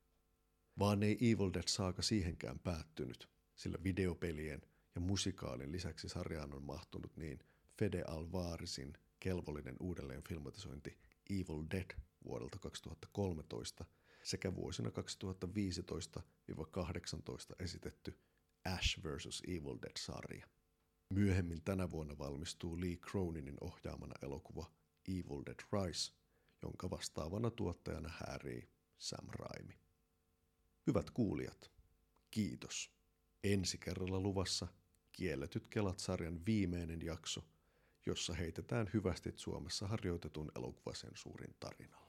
Vaan 0.80 1.04
ei 1.04 1.32
Evil 1.32 1.54
Dead 1.54 1.68
saaka 1.68 2.02
siihenkään 2.02 2.60
päättynyt, 2.60 3.30
sillä 3.56 3.78
videopelien 3.84 4.62
ja 4.96 5.02
musikaalin 5.02 5.72
lisäksi 5.72 6.10
sarjaan 6.10 6.54
on 6.54 6.64
mahtunut 6.64 7.18
niin 7.18 7.40
Fede 7.80 8.04
Alvarisin 8.08 8.94
kelvollinen 9.20 9.76
uudelleen 9.80 10.24
filmatisointi 10.24 10.98
Evil 11.30 11.64
Dead 11.72 12.00
vuodelta 12.26 12.60
2013 12.60 13.86
sekä 14.24 14.56
vuosina 14.56 14.90
2015-18 14.90 14.94
esitetty 17.60 18.20
Ash 18.66 19.00
vs. 19.04 19.42
Evil 19.48 19.78
Dead-sarja. 19.82 20.48
Myöhemmin 21.10 21.64
tänä 21.64 21.92
vuonna 21.92 22.18
valmistuu 22.18 22.82
Lee 22.82 22.96
Croninin 22.96 23.58
ohjaamana 23.62 24.14
elokuva 24.22 24.72
Evil 25.08 25.44
Dead 25.46 25.60
Rise, 25.74 26.14
jonka 26.62 26.90
vastaavana 26.90 27.52
tuottajana 27.52 28.10
häärii 28.10 28.70
Sam 28.98 29.28
Raimi. 29.28 29.83
Hyvät 30.88 31.10
kuulijat, 31.10 31.72
kiitos. 32.32 32.92
Ensi 33.44 33.78
kerralla 33.78 34.20
luvassa 34.20 34.68
Kielletyt 35.12 35.68
kelat-sarjan 35.68 36.46
viimeinen 36.46 37.02
jakso, 37.02 37.42
jossa 38.06 38.34
heitetään 38.34 38.90
hyvästit 38.94 39.40
Suomessa 39.40 39.88
harjoitetun 39.88 40.52
elokuvasensuurin 40.56 41.56
tarinalla. 41.60 42.03